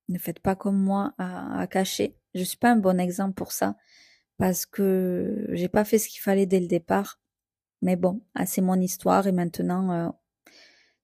Ne 0.09 0.19
faites 0.19 0.39
pas 0.39 0.55
comme 0.55 0.77
moi 0.77 1.13
à, 1.17 1.65
cacher. 1.67 2.17
Je 2.35 2.43
suis 2.43 2.57
pas 2.57 2.71
un 2.71 2.77
bon 2.77 2.99
exemple 2.99 3.33
pour 3.33 3.51
ça 3.51 3.77
parce 4.37 4.65
que 4.65 5.47
j'ai 5.51 5.69
pas 5.69 5.85
fait 5.85 5.97
ce 5.99 6.09
qu'il 6.09 6.21
fallait 6.21 6.45
dès 6.45 6.59
le 6.59 6.67
départ. 6.67 7.19
Mais 7.81 7.95
bon, 7.95 8.21
c'est 8.45 8.61
mon 8.61 8.79
histoire 8.79 9.27
et 9.27 9.31
maintenant 9.31 10.13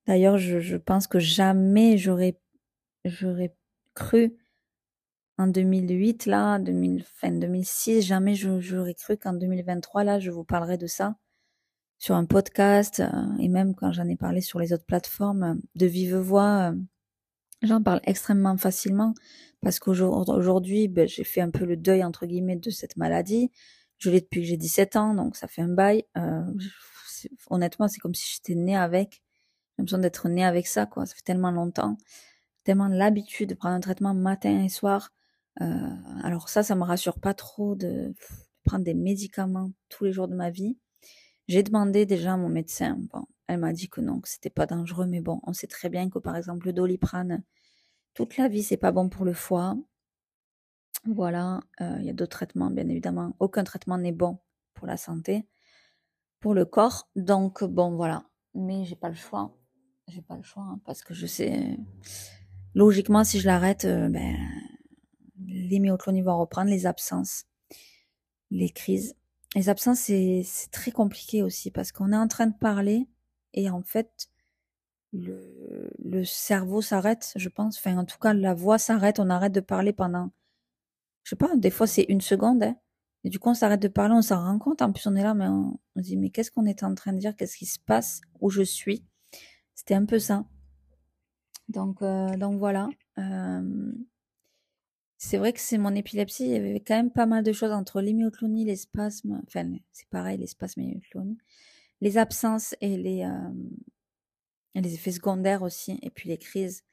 D'ailleurs, 0.08 0.38
je, 0.38 0.78
pense 0.78 1.06
que 1.06 1.20
jamais 1.20 1.98
j'aurais 1.98 2.40
cru 3.94 4.38
en 5.38 5.48
2008 5.48 6.26
là, 6.26 6.60
2000, 6.60 7.04
fin 7.04 7.32
2006, 7.32 8.02
jamais 8.02 8.34
j'aurais 8.36 8.94
cru 8.94 9.18
qu'en 9.18 9.34
2023 9.34 10.04
là, 10.04 10.20
je 10.20 10.32
vous 10.32 10.44
parlerai 10.44 10.78
de 10.78 10.88
ça 10.88 11.16
sur 12.00 12.16
un 12.16 12.26
podcast 12.26 13.00
euh, 13.00 13.38
et 13.40 13.50
même 13.50 13.76
quand 13.76 13.92
j'en 13.92 14.08
ai 14.08 14.16
parlé 14.16 14.42
sur 14.42 14.60
les 14.60 14.74
autres 14.74 14.86
plateformes 14.86 15.44
euh, 15.44 15.56
de 15.76 15.86
vive 15.86 16.16
voix, 16.16 16.72
euh, 16.72 16.76
j'en 17.64 17.82
parle 17.82 18.02
extrêmement 18.04 18.58
facilement 18.58 19.14
parce 19.62 19.80
qu'aujourd'hui, 19.80 20.88
ben, 20.88 21.08
j'ai 21.08 21.24
fait 21.24 21.42
un 21.42 21.50
peu 21.50 21.66
le 21.66 21.76
deuil 21.76 22.04
entre 22.04 22.28
guillemets 22.28 22.56
de 22.56 22.70
cette 22.70 22.98
maladie. 22.98 23.52
Je 23.98 24.12
l'ai 24.12 24.22
depuis 24.22 24.42
que 24.42 24.48
j'ai 24.48 24.58
17 24.58 24.96
ans, 24.96 25.16
donc 25.16 25.36
ça 25.36 25.48
fait 25.48 25.64
un 25.64 25.70
bail. 25.70 26.06
honnêtement, 27.50 27.88
c'est 27.88 28.00
comme 28.00 28.14
si 28.14 28.36
j'étais 28.36 28.54
née 28.54 28.76
avec 28.76 29.24
l'impression 29.78 30.00
d'être 30.00 30.30
né 30.30 30.44
avec 30.44 30.68
ça, 30.68 30.86
quoi. 30.86 31.06
Ça 31.06 31.16
fait 31.16 31.22
tellement 31.24 31.52
longtemps, 31.52 31.98
tellement 32.64 32.88
l'habitude 32.88 33.50
de 33.50 33.56
prendre 33.56 33.76
un 33.76 33.80
traitement 33.80 34.14
matin 34.14 34.64
et 34.64 34.70
soir. 34.70 35.12
Euh, 35.62 35.90
alors 36.24 36.50
ça, 36.50 36.64
ça 36.64 36.76
me 36.76 36.84
rassure 36.84 37.20
pas 37.20 37.34
trop 37.34 37.76
de 37.76 38.14
prendre 38.64 38.84
des 38.84 38.94
médicaments 38.94 39.72
tous 39.90 40.06
les 40.06 40.12
jours 40.12 40.28
de 40.28 40.36
ma 40.36 40.50
vie. 40.50 40.78
J'ai 41.48 41.64
demandé 41.64 42.06
déjà 42.06 42.34
à 42.34 42.38
mon 42.38 42.50
médecin. 42.50 42.98
Bon, 43.12 43.26
elle 43.48 43.60
m'a 43.60 43.74
dit 43.74 43.90
que 43.90 44.02
non, 44.02 44.20
que 44.20 44.30
c'était 44.30 44.50
pas 44.50 44.66
dangereux, 44.66 45.08
mais 45.08 45.22
bon, 45.22 45.40
on 45.44 45.54
sait 45.54 45.68
très 45.68 45.90
bien 45.90 46.10
que 46.10 46.20
par 46.20 46.36
exemple 46.36 46.68
le 46.68 46.74
doliprane, 46.74 47.44
toute 48.14 48.38
la 48.38 48.48
vie, 48.48 48.64
c'est 48.64 48.78
pas 48.78 48.92
bon 48.92 49.10
pour 49.10 49.26
le 49.26 49.34
foie. 49.34 49.78
Voilà, 51.06 51.62
euh, 51.82 51.98
il 52.00 52.06
y 52.06 52.10
a 52.10 52.14
d'autres 52.14 52.38
traitements, 52.38 52.70
bien 52.72 52.88
évidemment. 52.90 53.36
Aucun 53.40 53.64
traitement 53.64 53.98
n'est 53.98 54.12
bon 54.12 54.40
pour 54.74 54.88
la 54.88 54.98
santé, 54.98 55.48
pour 56.40 56.54
le 56.54 56.66
corps. 56.66 57.10
Donc 57.16 57.64
bon, 57.64 57.96
voilà. 57.96 58.26
Mais 58.56 58.86
j'ai 58.86 58.96
pas 58.96 59.10
le 59.10 59.16
choix 59.16 59.56
j'ai 60.08 60.22
pas 60.22 60.36
le 60.36 60.44
choix 60.44 60.64
hein, 60.64 60.80
parce 60.86 61.04
que 61.04 61.14
je 61.14 61.26
sais 61.26 61.78
logiquement 62.74 63.24
si 63.24 63.40
je 63.40 63.46
l'arrête 63.46 63.86
euh, 63.86 64.10
ben 64.10 64.36
les 65.46 65.80
myoclonies 65.80 66.22
vont 66.22 66.38
reprendre 66.40 66.70
les 66.70 66.86
absences 66.86 67.46
les 68.50 68.70
crises. 68.70 69.16
Les 69.56 69.70
absences 69.70 70.00
c'est 70.00 70.44
très 70.72 70.92
compliqué 70.92 71.44
aussi 71.44 71.72
parce 71.72 71.92
qu'on 71.92 72.12
est 72.14 72.18
en 72.18 72.28
train 72.28 72.48
de 72.48 72.56
parler 72.58 73.08
et 73.54 73.70
en 73.70 73.82
fait 73.82 74.30
le, 75.14 75.90
le 76.04 76.24
cerveau 76.26 76.82
s'arrête 76.82 77.34
je 77.36 77.50
pense. 77.50 77.78
Enfin 77.78 77.98
en 77.98 78.06
tout 78.06 78.18
cas 78.20 78.34
la 78.34 78.54
voix 78.54 78.78
s'arrête. 78.78 79.20
On 79.20 79.30
arrête 79.30 79.54
de 79.54 79.62
parler 79.62 79.94
pendant 79.94 80.32
je 81.24 81.32
sais 81.32 81.36
pas 81.36 81.56
des 81.56 81.72
fois 81.72 81.88
c'est 81.88 82.06
une 82.10 82.22
seconde 82.22 82.64
hein, 82.64 82.76
et 83.24 83.30
du 83.30 83.40
coup 83.40 83.50
on 83.50 83.54
s'arrête 83.54 83.82
de 83.82 83.88
parler 83.90 84.16
on 84.16 84.22
s'en 84.22 84.40
rend 84.44 84.60
compte. 84.60 84.82
En 84.82 84.92
plus 84.92 85.08
on 85.08 85.16
est 85.16 85.24
là 85.24 85.34
mais 85.34 85.48
on, 85.48 85.80
on 85.96 86.00
se 86.00 86.04
dit 86.06 86.18
mais 86.18 86.30
qu'est-ce 86.30 86.52
qu'on 86.52 86.66
est 86.66 86.84
en 86.84 86.94
train 86.96 87.14
de 87.14 87.20
dire? 87.20 87.36
Qu'est-ce 87.36 87.58
qui 87.58 87.66
se 87.66 87.80
passe? 87.80 88.22
Où 88.40 88.50
je 88.50 88.64
suis? 88.64 89.04
C'était 89.88 89.96
un 89.96 90.06
peu 90.06 90.20
ça. 90.20 90.44
Donc, 91.70 92.02
euh, 92.02 92.36
donc 92.36 92.60
voilà. 92.60 92.90
Euh, 93.20 93.94
c'est 95.18 95.38
vrai 95.38 95.54
que 95.54 95.62
c'est 95.62 95.78
mon 95.78 95.96
épilepsie. 95.96 96.44
Il 96.44 96.52
y 96.52 96.56
avait 96.58 96.82
quand 96.82 96.98
même 96.98 97.10
pas 97.10 97.26
mal 97.26 97.42
de 97.42 97.54
choses 97.54 97.72
entre 97.72 98.02
l'hémioclonie, 98.02 98.66
les 98.66 98.76
spasmes. 98.76 99.42
Enfin, 99.48 99.72
c'est 99.94 100.10
pareil, 100.10 100.40
les 100.40 100.48
spasmes 100.48 100.82
et 100.82 100.88
l'hémioclonie. 100.88 101.38
Les 102.02 102.18
absences 102.18 102.76
et 102.82 102.98
les, 102.98 103.24
euh, 103.24 103.50
les 104.76 104.94
effets 104.94 105.14
secondaires 105.14 105.62
aussi. 105.62 105.98
Et 106.02 106.10
puis 106.10 106.28
les 106.28 106.38
crises. 106.38 106.84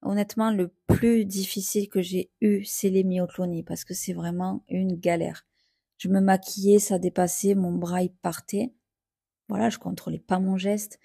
Honnêtement, 0.00 0.50
le 0.50 0.72
plus 0.86 1.26
difficile 1.26 1.90
que 1.90 2.00
j'ai 2.00 2.30
eu, 2.40 2.64
c'est 2.64 2.88
l'hémioclonie 2.88 3.64
parce 3.64 3.84
que 3.84 3.92
c'est 3.92 4.14
vraiment 4.14 4.64
une 4.70 4.94
galère. 4.94 5.44
Je 5.98 6.08
me 6.08 6.20
maquillais, 6.20 6.78
ça 6.78 6.98
dépassait, 6.98 7.54
mon 7.54 7.72
bras 7.72 8.02
il 8.02 8.14
partait. 8.14 8.72
Voilà, 9.50 9.68
je 9.68 9.76
contrôlais 9.76 10.20
pas 10.20 10.38
mon 10.38 10.56
geste. 10.56 10.98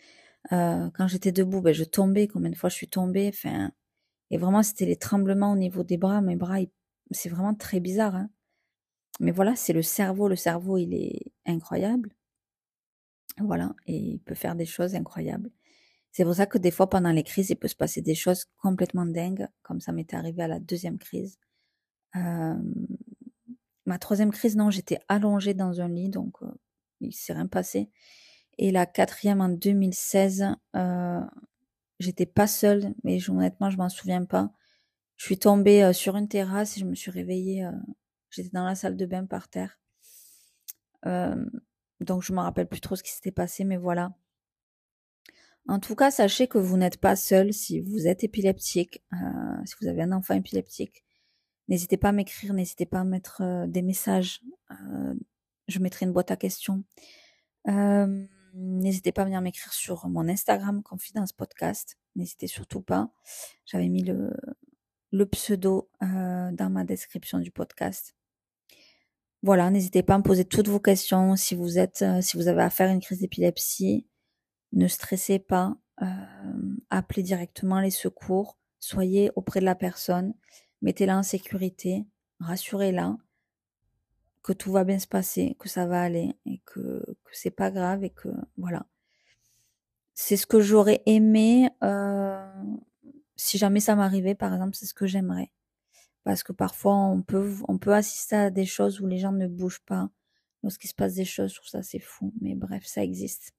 Euh, 0.51 0.89
quand 0.93 1.07
j'étais 1.07 1.31
debout, 1.31 1.61
ben, 1.61 1.73
je 1.73 1.83
tombais. 1.83 2.27
Combien 2.27 2.49
de 2.49 2.55
fois 2.55 2.69
je 2.69 2.75
suis 2.75 2.87
tombée 2.87 3.29
Enfin, 3.29 3.71
et 4.31 4.37
vraiment, 4.37 4.63
c'était 4.63 4.85
les 4.85 4.97
tremblements 4.97 5.53
au 5.53 5.57
niveau 5.57 5.83
des 5.83 5.97
bras. 5.97 6.21
Mes 6.21 6.35
bras, 6.35 6.59
c'est 7.11 7.29
vraiment 7.29 7.55
très 7.55 7.79
bizarre. 7.79 8.15
Hein. 8.15 8.29
Mais 9.19 9.31
voilà, 9.31 9.55
c'est 9.55 9.73
le 9.73 9.81
cerveau. 9.81 10.27
Le 10.27 10.35
cerveau, 10.35 10.77
il 10.77 10.93
est 10.93 11.31
incroyable. 11.45 12.11
Voilà, 13.39 13.75
et 13.85 13.97
il 13.97 14.19
peut 14.19 14.35
faire 14.35 14.55
des 14.55 14.65
choses 14.65 14.95
incroyables. 14.95 15.51
C'est 16.11 16.23
pour 16.23 16.35
ça 16.35 16.45
que 16.45 16.57
des 16.57 16.71
fois, 16.71 16.89
pendant 16.89 17.11
les 17.11 17.23
crises, 17.23 17.49
il 17.49 17.57
peut 17.57 17.67
se 17.67 17.75
passer 17.75 18.01
des 18.01 18.15
choses 18.15 18.45
complètement 18.57 19.05
dingues, 19.05 19.47
comme 19.63 19.81
ça 19.81 19.91
m'était 19.91 20.15
arrivé 20.15 20.43
à 20.43 20.47
la 20.47 20.59
deuxième 20.59 20.97
crise. 20.97 21.37
Euh, 22.15 22.55
ma 23.85 23.99
troisième 23.99 24.31
crise, 24.31 24.55
non, 24.55 24.69
j'étais 24.69 24.99
allongée 25.09 25.53
dans 25.53 25.81
un 25.81 25.89
lit, 25.89 26.09
donc 26.09 26.41
euh, 26.41 26.47
il 27.01 27.13
s'est 27.13 27.33
rien 27.33 27.47
passé. 27.47 27.89
Et 28.57 28.71
la 28.71 28.85
quatrième 28.85 29.41
en 29.41 29.49
2016, 29.49 30.45
euh, 30.75 31.21
j'étais 31.99 32.25
pas 32.25 32.47
seule, 32.47 32.93
mais 33.03 33.17
honnêtement, 33.29 33.69
je 33.69 33.77
m'en 33.77 33.89
souviens 33.89 34.25
pas. 34.25 34.51
Je 35.17 35.25
suis 35.25 35.37
tombée 35.37 35.83
euh, 35.83 35.93
sur 35.93 36.15
une 36.15 36.27
terrasse 36.27 36.77
et 36.77 36.81
je 36.81 36.85
me 36.85 36.95
suis 36.95 37.11
réveillée. 37.11 37.65
Euh, 37.65 37.71
j'étais 38.29 38.49
dans 38.49 38.65
la 38.65 38.75
salle 38.75 38.97
de 38.97 39.05
bain 39.05 39.25
par 39.25 39.47
terre. 39.47 39.79
Euh, 41.05 41.45
donc 42.01 42.23
je 42.23 42.33
me 42.33 42.39
rappelle 42.39 42.67
plus 42.67 42.81
trop 42.81 42.95
ce 42.95 43.03
qui 43.03 43.11
s'était 43.11 43.31
passé, 43.31 43.63
mais 43.63 43.77
voilà. 43.77 44.13
En 45.67 45.79
tout 45.79 45.95
cas, 45.95 46.11
sachez 46.11 46.47
que 46.47 46.57
vous 46.57 46.77
n'êtes 46.77 46.97
pas 46.97 47.15
seul 47.15 47.51
si 47.53 47.79
vous 47.79 48.07
êtes 48.07 48.23
épileptique, 48.23 49.03
si 49.65 49.75
vous 49.81 49.87
avez 49.87 50.03
un 50.03 50.11
enfant 50.11 50.35
épileptique. 50.35 51.03
N'hésitez 51.69 51.97
pas 51.97 52.09
à 52.09 52.11
m'écrire, 52.11 52.53
n'hésitez 52.53 52.85
pas 52.85 52.99
à 52.99 53.03
mettre 53.03 53.65
des 53.67 53.81
messages. 53.81 54.41
je 55.67 55.79
mettrai 55.79 56.05
une 56.05 56.13
boîte 56.13 56.29
à 56.29 56.35
questions. 56.35 56.83
N'hésitez 58.55 59.11
pas 59.11 59.21
à 59.21 59.25
venir 59.25 59.41
m'écrire 59.41 59.73
sur 59.73 60.07
mon 60.07 60.27
Instagram 60.27 60.81
Confidence 60.81 61.33
Podcast. 61.33 61.97
N'hésitez 62.15 62.47
surtout 62.47 62.81
pas. 62.81 63.11
J'avais 63.65 63.89
mis 63.89 64.03
le, 64.03 64.31
le 65.11 65.25
pseudo 65.25 65.89
dans 66.01 66.69
ma 66.71 66.83
description 66.83 67.39
du 67.39 67.51
podcast. 67.51 68.15
Voilà, 69.45 69.69
n'hésitez 69.69 70.01
pas 70.01 70.15
à 70.15 70.17
me 70.17 70.23
poser 70.23 70.43
toutes 70.43 70.69
vos 70.69 70.79
questions 70.79 71.35
si 71.35 71.53
vous 71.53 71.77
êtes, 71.77 72.01
euh, 72.01 72.19
si 72.19 72.35
vous 72.35 72.47
avez 72.47 72.63
affaire 72.63 72.89
à 72.89 72.93
une 72.93 72.99
crise 72.99 73.19
d'épilepsie. 73.19 74.07
Ne 74.71 74.87
stressez 74.87 75.37
pas, 75.37 75.77
euh, 76.01 76.05
appelez 76.89 77.21
directement 77.21 77.79
les 77.79 77.91
secours, 77.91 78.57
soyez 78.79 79.29
auprès 79.35 79.59
de 79.59 79.65
la 79.65 79.75
personne, 79.75 80.33
mettez-la 80.81 81.19
en 81.19 81.21
sécurité, 81.21 82.07
rassurez-la 82.39 83.17
que 84.45 84.53
tout 84.53 84.71
va 84.71 84.83
bien 84.83 84.99
se 84.99 85.07
passer, 85.07 85.57
que 85.59 85.67
ça 85.67 85.87
va 85.87 86.03
aller 86.03 86.35
et 86.45 86.61
que, 86.65 87.03
que 87.23 87.31
c'est 87.31 87.49
pas 87.49 87.71
grave 87.71 88.03
et 88.03 88.11
que 88.11 88.29
voilà. 88.57 88.85
C'est 90.13 90.37
ce 90.37 90.45
que 90.45 90.59
j'aurais 90.61 91.01
aimé 91.07 91.71
euh, 91.83 92.47
si 93.35 93.57
jamais 93.57 93.79
ça 93.79 93.95
m'arrivait, 93.95 94.35
par 94.35 94.53
exemple, 94.53 94.75
c'est 94.75 94.85
ce 94.85 94.93
que 94.93 95.07
j'aimerais. 95.07 95.51
Parce 96.23 96.43
que 96.43 96.51
parfois 96.51 96.95
on 96.95 97.23
peut 97.23 97.55
on 97.67 97.79
peut 97.79 97.95
assister 97.95 98.35
à 98.35 98.51
des 98.51 98.67
choses 98.67 99.01
où 99.01 99.07
les 99.07 99.17
gens 99.17 99.31
ne 99.31 99.47
bougent 99.47 99.83
pas 99.83 100.11
lorsqu'il 100.61 100.91
se 100.91 100.95
passe 100.95 101.15
des 101.15 101.25
choses. 101.25 101.51
Je 101.51 101.67
ça 101.67 101.81
c'est 101.81 101.99
fou 101.99 102.31
mais 102.39 102.53
bref 102.53 102.85
ça 102.85 103.03
existe. 103.03 103.51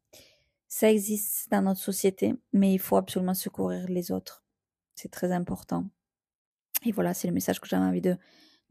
Ça 0.68 0.88
existe 0.88 1.50
dans 1.50 1.62
notre 1.62 1.80
société 1.80 2.36
mais 2.52 2.72
il 2.72 2.78
faut 2.78 2.96
absolument 2.96 3.34
secourir 3.34 3.88
les 3.88 4.12
autres. 4.12 4.44
C'est 4.94 5.10
très 5.10 5.32
important. 5.32 5.90
Et 6.84 6.92
voilà 6.92 7.12
c'est 7.12 7.26
le 7.26 7.34
message 7.34 7.60
que 7.60 7.68
j'avais 7.68 7.84
envie 7.84 8.00
de 8.00 8.16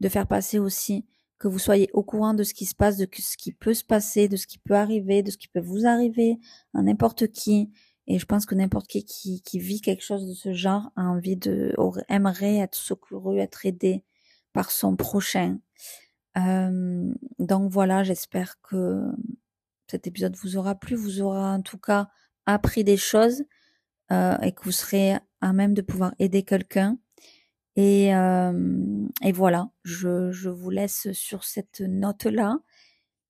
de 0.00 0.08
faire 0.08 0.26
passer 0.26 0.58
aussi 0.58 1.06
que 1.38 1.48
vous 1.48 1.58
soyez 1.58 1.90
au 1.92 2.02
courant 2.02 2.34
de 2.34 2.42
ce 2.42 2.54
qui 2.54 2.66
se 2.66 2.74
passe 2.74 2.96
de 2.96 3.06
ce 3.12 3.36
qui 3.36 3.52
peut 3.52 3.74
se 3.74 3.84
passer 3.84 4.28
de 4.28 4.36
ce 4.36 4.46
qui 4.46 4.58
peut 4.58 4.74
arriver 4.74 5.22
de 5.22 5.30
ce 5.30 5.36
qui 5.36 5.48
peut 5.48 5.60
vous 5.60 5.86
arriver 5.86 6.38
à 6.74 6.82
n'importe 6.82 7.28
qui 7.28 7.70
et 8.06 8.18
je 8.18 8.26
pense 8.26 8.46
que 8.46 8.54
n'importe 8.54 8.86
qui, 8.86 9.42
qui, 9.42 9.58
vit 9.58 9.80
quelque 9.80 10.04
chose 10.04 10.28
de 10.28 10.34
ce 10.34 10.52
genre 10.52 10.92
a 10.94 11.02
envie 11.02 11.36
de, 11.36 11.74
aimerait 12.08 12.58
être 12.58 12.76
secouru, 12.76 13.38
être 13.40 13.66
aidé 13.66 14.04
par 14.52 14.70
son 14.70 14.96
prochain. 14.96 15.58
Euh, 16.36 17.12
donc 17.38 17.70
voilà, 17.70 18.04
j'espère 18.04 18.60
que 18.62 19.02
cet 19.90 20.06
épisode 20.06 20.36
vous 20.36 20.56
aura 20.56 20.76
plu, 20.76 20.94
vous 20.94 21.20
aura 21.20 21.52
en 21.52 21.62
tout 21.62 21.78
cas 21.78 22.08
appris 22.46 22.84
des 22.84 22.96
choses 22.96 23.44
euh, 24.12 24.38
et 24.38 24.52
que 24.52 24.62
vous 24.62 24.72
serez 24.72 25.16
à 25.40 25.52
même 25.52 25.74
de 25.74 25.82
pouvoir 25.82 26.14
aider 26.20 26.44
quelqu'un. 26.44 26.98
Et, 27.76 28.14
euh, 28.14 29.06
et 29.22 29.32
voilà, 29.32 29.70
je, 29.84 30.32
je 30.32 30.48
vous 30.48 30.70
laisse 30.70 31.12
sur 31.12 31.44
cette 31.44 31.80
note-là. 31.80 32.58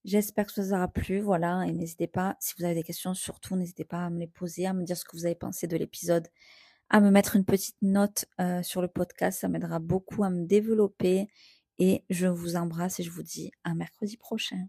J'espère 0.05 0.47
que 0.47 0.53
ça 0.53 0.63
vous 0.63 0.73
aura 0.73 0.89
plu, 0.89 1.21
voilà, 1.21 1.65
et 1.67 1.73
n'hésitez 1.73 2.07
pas, 2.07 2.37
si 2.39 2.55
vous 2.57 2.65
avez 2.65 2.75
des 2.75 2.85
questions, 2.85 3.13
surtout 3.13 3.57
n'hésitez 3.57 3.85
pas 3.85 4.05
à 4.07 4.11
me 4.11 4.21
les 4.21 4.29
poser, 4.29 4.67
à 4.67 4.73
me 4.73 4.85
dire 4.85 4.97
ce 4.97 5.05
que 5.05 5.17
vous 5.17 5.27
avez 5.27 5.35
pensé 5.35 5.67
de 5.67 5.77
l'épisode, 5.77 6.29
à 6.91 7.01
me 7.01 7.11
mettre 7.11 7.35
une 7.35 7.45
petite 7.45 7.77
note 7.83 8.27
euh, 8.41 8.63
sur 8.63 8.83
le 8.83 8.89
podcast, 8.89 9.41
ça 9.41 9.49
m'aidera 9.49 9.81
beaucoup 9.81 10.23
à 10.23 10.31
me 10.31 10.47
développer, 10.47 11.27
et 11.81 12.05
je 12.09 12.29
vous 12.29 12.55
embrasse 12.55 13.01
et 13.01 13.03
je 13.03 13.11
vous 13.11 13.25
dis 13.25 13.51
à 13.65 13.75
mercredi 13.75 14.17
prochain. 14.17 14.69